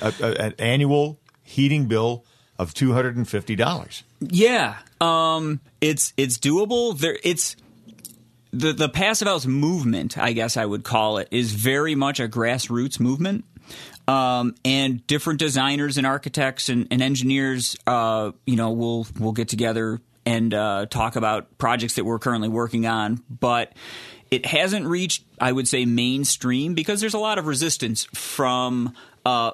A, 0.00 0.12
a, 0.20 0.32
an 0.34 0.54
annual 0.58 1.18
heating 1.42 1.86
bill 1.86 2.24
of 2.58 2.74
$250. 2.74 4.02
Yeah, 4.20 4.76
um, 5.00 5.60
it's 5.80 6.12
it's 6.16 6.38
doable. 6.38 6.96
There, 6.96 7.18
it's 7.24 7.56
the 8.52 8.72
the 8.72 8.88
passive 8.88 9.28
house 9.28 9.46
movement, 9.46 10.18
I 10.18 10.32
guess 10.32 10.56
I 10.56 10.66
would 10.66 10.84
call 10.84 11.18
it, 11.18 11.28
is 11.30 11.52
very 11.52 11.94
much 11.94 12.20
a 12.20 12.28
grassroots 12.28 13.00
movement. 13.00 13.44
Um, 14.08 14.56
and 14.64 15.06
different 15.06 15.38
designers 15.38 15.96
and 15.96 16.06
architects 16.06 16.68
and, 16.68 16.88
and 16.90 17.00
engineers, 17.00 17.76
uh, 17.86 18.32
you 18.46 18.56
know, 18.56 18.72
will 18.72 19.06
will 19.18 19.32
get 19.32 19.48
together 19.48 20.00
and 20.26 20.52
uh, 20.52 20.86
talk 20.86 21.16
about 21.16 21.58
projects 21.58 21.94
that 21.94 22.04
we're 22.04 22.18
currently 22.18 22.48
working 22.48 22.86
on. 22.86 23.22
But 23.30 23.72
it 24.30 24.46
hasn't 24.46 24.86
reached, 24.86 25.24
I 25.40 25.52
would 25.52 25.68
say, 25.68 25.84
mainstream 25.84 26.74
because 26.74 27.00
there's 27.00 27.14
a 27.14 27.18
lot 27.18 27.38
of 27.38 27.46
resistance 27.46 28.04
from 28.12 28.94
uh, 29.24 29.52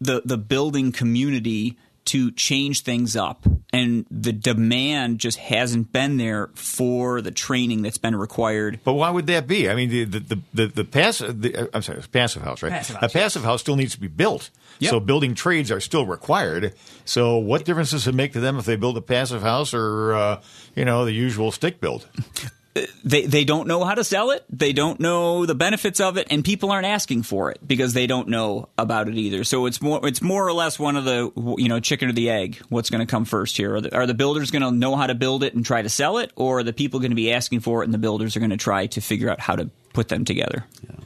the 0.00 0.22
the 0.24 0.38
building 0.38 0.92
community 0.92 1.76
to 2.06 2.30
change 2.32 2.82
things 2.82 3.16
up, 3.16 3.46
and 3.72 4.06
the 4.10 4.32
demand 4.32 5.18
just 5.18 5.38
hasn't 5.38 5.92
been 5.92 6.16
there 6.16 6.50
for 6.54 7.20
the 7.20 7.30
training 7.30 7.82
that's 7.82 7.98
been 7.98 8.16
required. 8.16 8.80
But 8.84 8.94
why 8.94 9.10
would 9.10 9.26
that 9.26 9.46
be? 9.46 9.68
I 9.68 9.74
mean, 9.74 9.90
the 9.90 10.04
the 10.04 10.20
the, 10.20 10.42
the, 10.54 10.66
the 10.68 10.84
passive. 10.84 11.42
The, 11.42 11.70
I'm 11.74 11.82
sorry, 11.82 12.00
passive 12.12 12.42
house, 12.42 12.62
right? 12.62 12.72
Passive 12.72 12.96
a 12.96 13.00
house, 13.00 13.12
passive 13.12 13.44
house 13.44 13.60
still 13.60 13.76
needs 13.76 13.94
to 13.94 14.00
be 14.00 14.08
built. 14.08 14.50
Yep. 14.78 14.90
So 14.90 15.00
building 15.00 15.34
trades 15.34 15.70
are 15.70 15.80
still 15.80 16.06
required. 16.06 16.74
So 17.04 17.38
what 17.38 17.64
difference 17.64 17.90
does 17.90 18.06
it 18.06 18.14
make 18.14 18.32
to 18.32 18.40
them 18.40 18.58
if 18.58 18.64
they 18.64 18.76
build 18.76 18.96
a 18.96 19.02
passive 19.02 19.42
house 19.42 19.72
or 19.74 20.14
uh, 20.14 20.42
you 20.74 20.84
know 20.84 21.04
the 21.04 21.12
usual 21.12 21.52
stick 21.52 21.80
build? 21.80 22.06
they 23.04 23.26
they 23.26 23.44
don't 23.44 23.68
know 23.68 23.84
how 23.84 23.94
to 23.94 24.04
sell 24.04 24.30
it. 24.30 24.44
They 24.50 24.72
don't 24.72 25.00
know 25.00 25.46
the 25.46 25.54
benefits 25.54 26.00
of 26.00 26.16
it, 26.16 26.26
and 26.30 26.44
people 26.44 26.70
aren't 26.70 26.86
asking 26.86 27.22
for 27.22 27.50
it 27.50 27.58
because 27.66 27.92
they 27.92 28.06
don't 28.06 28.28
know 28.28 28.68
about 28.78 29.08
it 29.08 29.14
either. 29.14 29.44
So 29.44 29.66
it's 29.66 29.80
more 29.80 30.06
it's 30.06 30.22
more 30.22 30.46
or 30.46 30.52
less 30.52 30.78
one 30.78 30.96
of 30.96 31.04
the 31.04 31.32
you 31.58 31.68
know 31.68 31.80
chicken 31.80 32.08
or 32.08 32.12
the 32.12 32.30
egg. 32.30 32.56
What's 32.68 32.90
going 32.90 33.06
to 33.06 33.10
come 33.10 33.24
first 33.24 33.56
here? 33.56 33.76
Are 33.76 33.80
the, 33.80 33.94
are 33.94 34.06
the 34.06 34.14
builders 34.14 34.50
going 34.50 34.62
to 34.62 34.70
know 34.70 34.96
how 34.96 35.06
to 35.06 35.14
build 35.14 35.42
it 35.42 35.54
and 35.54 35.64
try 35.64 35.82
to 35.82 35.88
sell 35.88 36.18
it, 36.18 36.32
or 36.36 36.58
are 36.58 36.62
the 36.62 36.72
people 36.72 37.00
going 37.00 37.12
to 37.12 37.16
be 37.16 37.32
asking 37.32 37.60
for 37.60 37.82
it 37.82 37.86
and 37.86 37.94
the 37.94 37.98
builders 37.98 38.36
are 38.36 38.40
going 38.40 38.50
to 38.50 38.56
try 38.56 38.86
to 38.86 39.00
figure 39.00 39.30
out 39.30 39.40
how 39.40 39.56
to 39.56 39.70
put 39.92 40.08
them 40.08 40.24
together? 40.24 40.64
Yeah, 40.82 40.96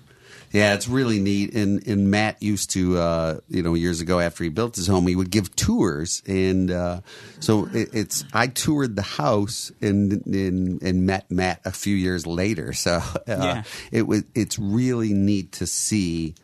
it's 0.52 0.88
really 0.88 1.20
neat. 1.20 1.54
And 1.54 1.86
and 1.86 2.10
Matt 2.10 2.42
used 2.42 2.70
to, 2.70 2.98
uh, 2.98 3.38
you 3.48 3.62
know, 3.62 3.74
years 3.74 4.00
ago 4.00 4.18
after 4.20 4.42
he 4.44 4.50
built 4.50 4.76
his 4.76 4.86
home, 4.88 5.06
he 5.06 5.14
would 5.16 5.30
give 5.30 5.54
tours, 5.54 6.22
and 6.26 6.70
uh, 6.70 7.00
so 7.38 7.66
it, 7.72 7.90
it's 7.92 8.24
I 8.32 8.48
toured 8.48 8.96
the 8.96 9.02
house 9.02 9.70
and, 9.80 10.24
and 10.26 10.82
and 10.82 11.06
met 11.06 11.30
Matt 11.30 11.60
a 11.64 11.70
few 11.70 11.94
years 11.96 12.26
later. 12.26 12.72
So 12.80 12.92
uh, 12.96 13.20
Yeah. 13.26 13.62
it 13.92 14.06
was 14.06 14.24
it's 14.34 14.58
really 14.58 15.12
neat 15.12 15.52
to 15.52 15.66
see. 15.66 16.34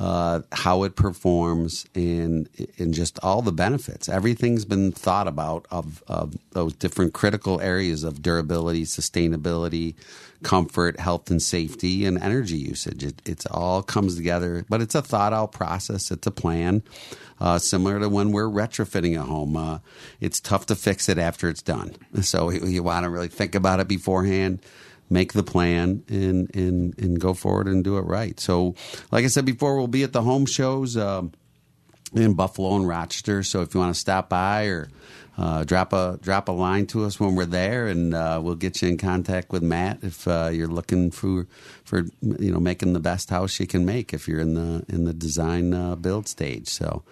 Uh, 0.00 0.40
how 0.50 0.82
it 0.82 0.96
performs 0.96 1.86
and 1.94 2.48
and 2.78 2.92
just 2.92 3.20
all 3.22 3.40
the 3.40 3.52
benefits. 3.52 4.08
Everything's 4.08 4.64
been 4.64 4.90
thought 4.90 5.28
about 5.28 5.66
of, 5.70 6.02
of 6.08 6.34
those 6.52 6.72
different 6.72 7.12
critical 7.14 7.60
areas 7.60 8.02
of 8.02 8.20
durability, 8.20 8.82
sustainability, 8.84 9.94
comfort, 10.42 10.98
health 10.98 11.30
and 11.30 11.40
safety, 11.40 12.04
and 12.04 12.18
energy 12.22 12.56
usage. 12.56 13.04
It 13.04 13.22
it's 13.24 13.46
all 13.46 13.82
comes 13.82 14.16
together, 14.16 14.64
but 14.68 14.80
it's 14.80 14.94
a 14.94 15.02
thought 15.02 15.32
out 15.32 15.52
process. 15.52 16.10
It's 16.10 16.26
a 16.26 16.30
plan, 16.30 16.82
uh, 17.40 17.58
similar 17.58 18.00
to 18.00 18.08
when 18.08 18.32
we're 18.32 18.48
retrofitting 18.48 19.18
a 19.18 19.22
home. 19.22 19.56
Uh, 19.56 19.78
it's 20.20 20.40
tough 20.40 20.66
to 20.66 20.76
fix 20.76 21.08
it 21.08 21.18
after 21.18 21.48
it's 21.48 21.62
done, 21.62 21.94
so 22.22 22.50
you, 22.50 22.82
want 22.82 23.04
to 23.04 23.10
really 23.10 23.28
think 23.28 23.54
about 23.54 23.80
it 23.80 23.88
beforehand 23.88 24.60
make 25.10 25.34
the 25.34 25.42
plan 25.42 26.02
and 26.08 26.54
and 26.56 26.98
and 26.98 27.20
go 27.20 27.34
forward 27.34 27.68
and 27.68 27.84
do 27.84 27.98
it 27.98 28.02
right. 28.02 28.40
So, 28.40 28.74
like 29.10 29.24
I 29.24 29.28
said 29.28 29.44
before, 29.44 29.76
we'll 29.76 29.86
be 29.86 30.02
at 30.02 30.12
the 30.12 30.22
home 30.22 30.46
shows 30.46 30.96
um, 30.96 31.32
in 32.14 32.34
Buffalo 32.34 32.76
and 32.76 32.88
Rochester. 32.88 33.42
So, 33.42 33.60
if 33.60 33.74
you 33.74 33.80
want 33.80 33.94
to 33.94 34.00
stop 34.00 34.28
by 34.28 34.64
or 34.64 34.88
uh, 35.38 35.64
drop 35.64 35.92
a 35.92 36.18
drop 36.20 36.48
a 36.48 36.52
line 36.52 36.86
to 36.86 37.04
us 37.04 37.18
when 37.18 37.34
we're 37.34 37.46
there, 37.46 37.86
and 37.86 38.14
uh, 38.14 38.40
we'll 38.42 38.54
get 38.54 38.82
you 38.82 38.88
in 38.88 38.98
contact 38.98 39.50
with 39.50 39.62
Matt 39.62 39.98
if 40.02 40.28
uh, 40.28 40.50
you're 40.52 40.68
looking 40.68 41.10
for 41.10 41.46
for 41.84 42.04
you 42.20 42.52
know 42.52 42.60
making 42.60 42.92
the 42.92 43.00
best 43.00 43.30
house 43.30 43.58
you 43.58 43.66
can 43.66 43.86
make 43.86 44.12
if 44.12 44.28
you're 44.28 44.40
in 44.40 44.54
the 44.54 44.84
in 44.88 45.04
the 45.04 45.14
design 45.14 45.72
uh, 45.74 45.96
build 45.96 46.28
stage. 46.28 46.68
So. 46.68 47.02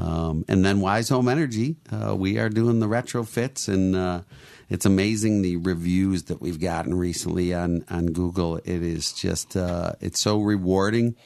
Um, 0.00 0.44
and 0.46 0.64
then 0.64 0.78
Wise 0.78 1.08
Home 1.08 1.26
Energy, 1.26 1.74
uh, 1.90 2.14
we 2.14 2.38
are 2.38 2.48
doing 2.48 2.78
the 2.78 2.86
retrofits, 2.86 3.66
and 3.66 3.96
uh, 3.96 4.20
it's 4.68 4.86
amazing 4.86 5.42
the 5.42 5.56
reviews 5.56 6.22
that 6.24 6.40
we've 6.40 6.60
gotten 6.60 6.94
recently 6.94 7.52
on 7.52 7.84
on 7.90 8.06
Google. 8.06 8.58
It 8.58 8.68
is 8.68 9.12
just 9.12 9.56
it's 9.56 10.20
so 10.20 10.38
rewarding 10.38 11.16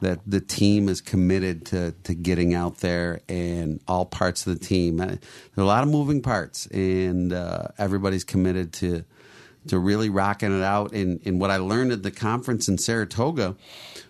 that 0.00 0.20
the 0.26 0.40
team 0.40 0.88
is 0.88 1.00
committed 1.00 1.66
to 1.66 1.92
to 2.04 2.14
getting 2.14 2.54
out 2.54 2.78
there 2.78 3.20
and 3.28 3.80
all 3.88 4.04
parts 4.04 4.46
of 4.46 4.58
the 4.58 4.64
team. 4.64 5.00
Uh, 5.00 5.06
There 5.06 5.18
are 5.58 5.62
a 5.62 5.64
lot 5.64 5.82
of 5.82 5.88
moving 5.88 6.22
parts, 6.22 6.66
and 6.66 7.32
uh, 7.32 7.68
everybody's 7.78 8.24
committed 8.24 8.72
to 8.74 9.04
to 9.68 9.78
really 9.78 10.08
rocking 10.08 10.56
it 10.56 10.62
out. 10.62 10.92
And, 10.92 11.20
and 11.26 11.40
what 11.40 11.50
I 11.50 11.56
learned 11.56 11.92
at 11.92 12.02
the 12.02 12.12
conference 12.12 12.68
in 12.68 12.78
Saratoga, 12.78 13.56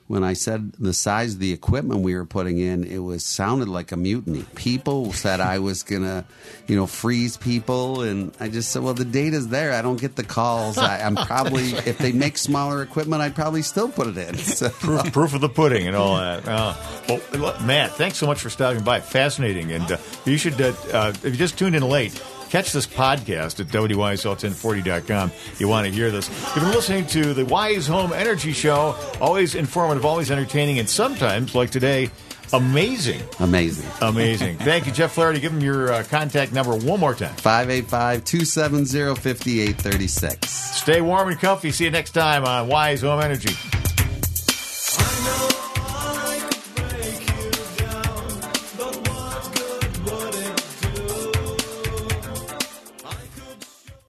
when 0.09 0.23
I 0.23 0.35
said 0.35 0.73
the 0.79 0.93
size 0.93 1.35
of 1.35 1.41
the 1.41 1.53
equipment 1.53 2.01
we 2.01 2.15
were 2.15 2.25
putting 2.25 2.59
in, 2.59 2.85
it 2.85 2.99
was 2.99 3.25
sounded 3.25 3.69
like 3.69 3.91
a 3.93 3.97
mutiny. 3.97 4.45
People 4.55 5.13
said 5.13 5.41
I 5.41 5.59
was 5.59 5.83
gonna, 5.83 6.25
you 6.69 6.77
know, 6.77 6.87
freeze 6.87 7.37
people, 7.37 8.03
and 8.03 8.33
I 8.39 8.49
just 8.49 8.71
said, 8.71 8.83
well, 8.83 8.95
the 8.95 9.05
data's 9.05 9.49
there. 9.49 9.73
I 9.73 9.83
don't 9.83 10.01
get 10.01 10.15
the 10.17 10.23
calls. 10.23 10.79
I, 10.79 11.01
I'm 11.01 11.17
probably 11.17 11.65
if 11.87 11.99
they 11.99 12.13
make 12.13 12.39
smaller 12.39 12.83
equipment, 12.83 13.21
I'd 13.23 13.35
probably 13.35 13.63
still 13.63 13.89
put 13.89 14.07
it 14.07 14.17
in. 14.17 14.37
So, 14.57 14.71
proof, 14.71 15.13
proof 15.13 15.35
of 15.35 15.43
the 15.43 15.51
pudding 15.51 15.87
and 15.87 15.95
all 15.95 16.17
that. 16.17 16.49
Uh, 16.49 16.75
well, 17.09 17.61
Matt, 17.63 17.93
thanks 17.93 18.17
so 18.17 18.27
much 18.27 18.41
for 18.41 18.49
stopping 18.49 18.83
by. 18.83 19.01
Fascinating, 19.01 19.73
and 19.73 19.93
uh, 19.93 19.99
you 20.25 20.39
should 20.39 20.59
uh, 20.59 20.73
uh, 20.93 21.13
if 21.17 21.25
you 21.25 21.33
just 21.33 21.59
tuned 21.59 21.77
in 21.77 21.83
late. 21.83 22.19
Catch 22.51 22.73
this 22.73 22.87
podcast 22.87 23.61
at 23.61 23.67
WYSL1040.com. 23.67 25.33
You 25.59 25.69
want 25.69 25.87
to 25.87 25.93
hear 25.93 26.11
this. 26.11 26.29
You've 26.55 26.65
been 26.65 26.73
listening 26.73 27.07
to 27.07 27.35
the 27.35 27.45
Wise 27.45 27.87
Home 27.87 28.13
Energy 28.13 28.53
Show. 28.53 28.95
Always 29.21 29.55
informative, 29.55 30.05
always 30.05 30.31
entertaining, 30.31 30.79
and 30.79 30.89
sometimes, 30.89 31.55
like 31.55 31.71
today, 31.71 32.11
amazing. 32.53 33.23
amazing. 33.41 33.91
Amazing. 34.01 34.57
Thank 34.59 34.87
you, 34.87 34.93
Jeff 34.93 35.13
Flaherty. 35.13 35.41
Give 35.41 35.53
him 35.53 35.61
your 35.61 35.93
uh, 35.93 36.05
contact 36.05 36.53
number 36.53 36.77
one 36.77 37.01
more 37.01 37.15
time. 37.15 37.35
585 37.37 38.25
270 38.25 39.15
5836. 39.21 40.51
Stay 40.51 41.01
warm 41.01 41.29
and 41.29 41.39
comfy. 41.39 41.73
See 41.73 41.85
you 41.85 41.91
next 41.91 42.13
time 42.13 42.45
on 42.45 42.69
Wise 42.69 43.03
Home 43.03 43.21
Energy. 43.21 43.55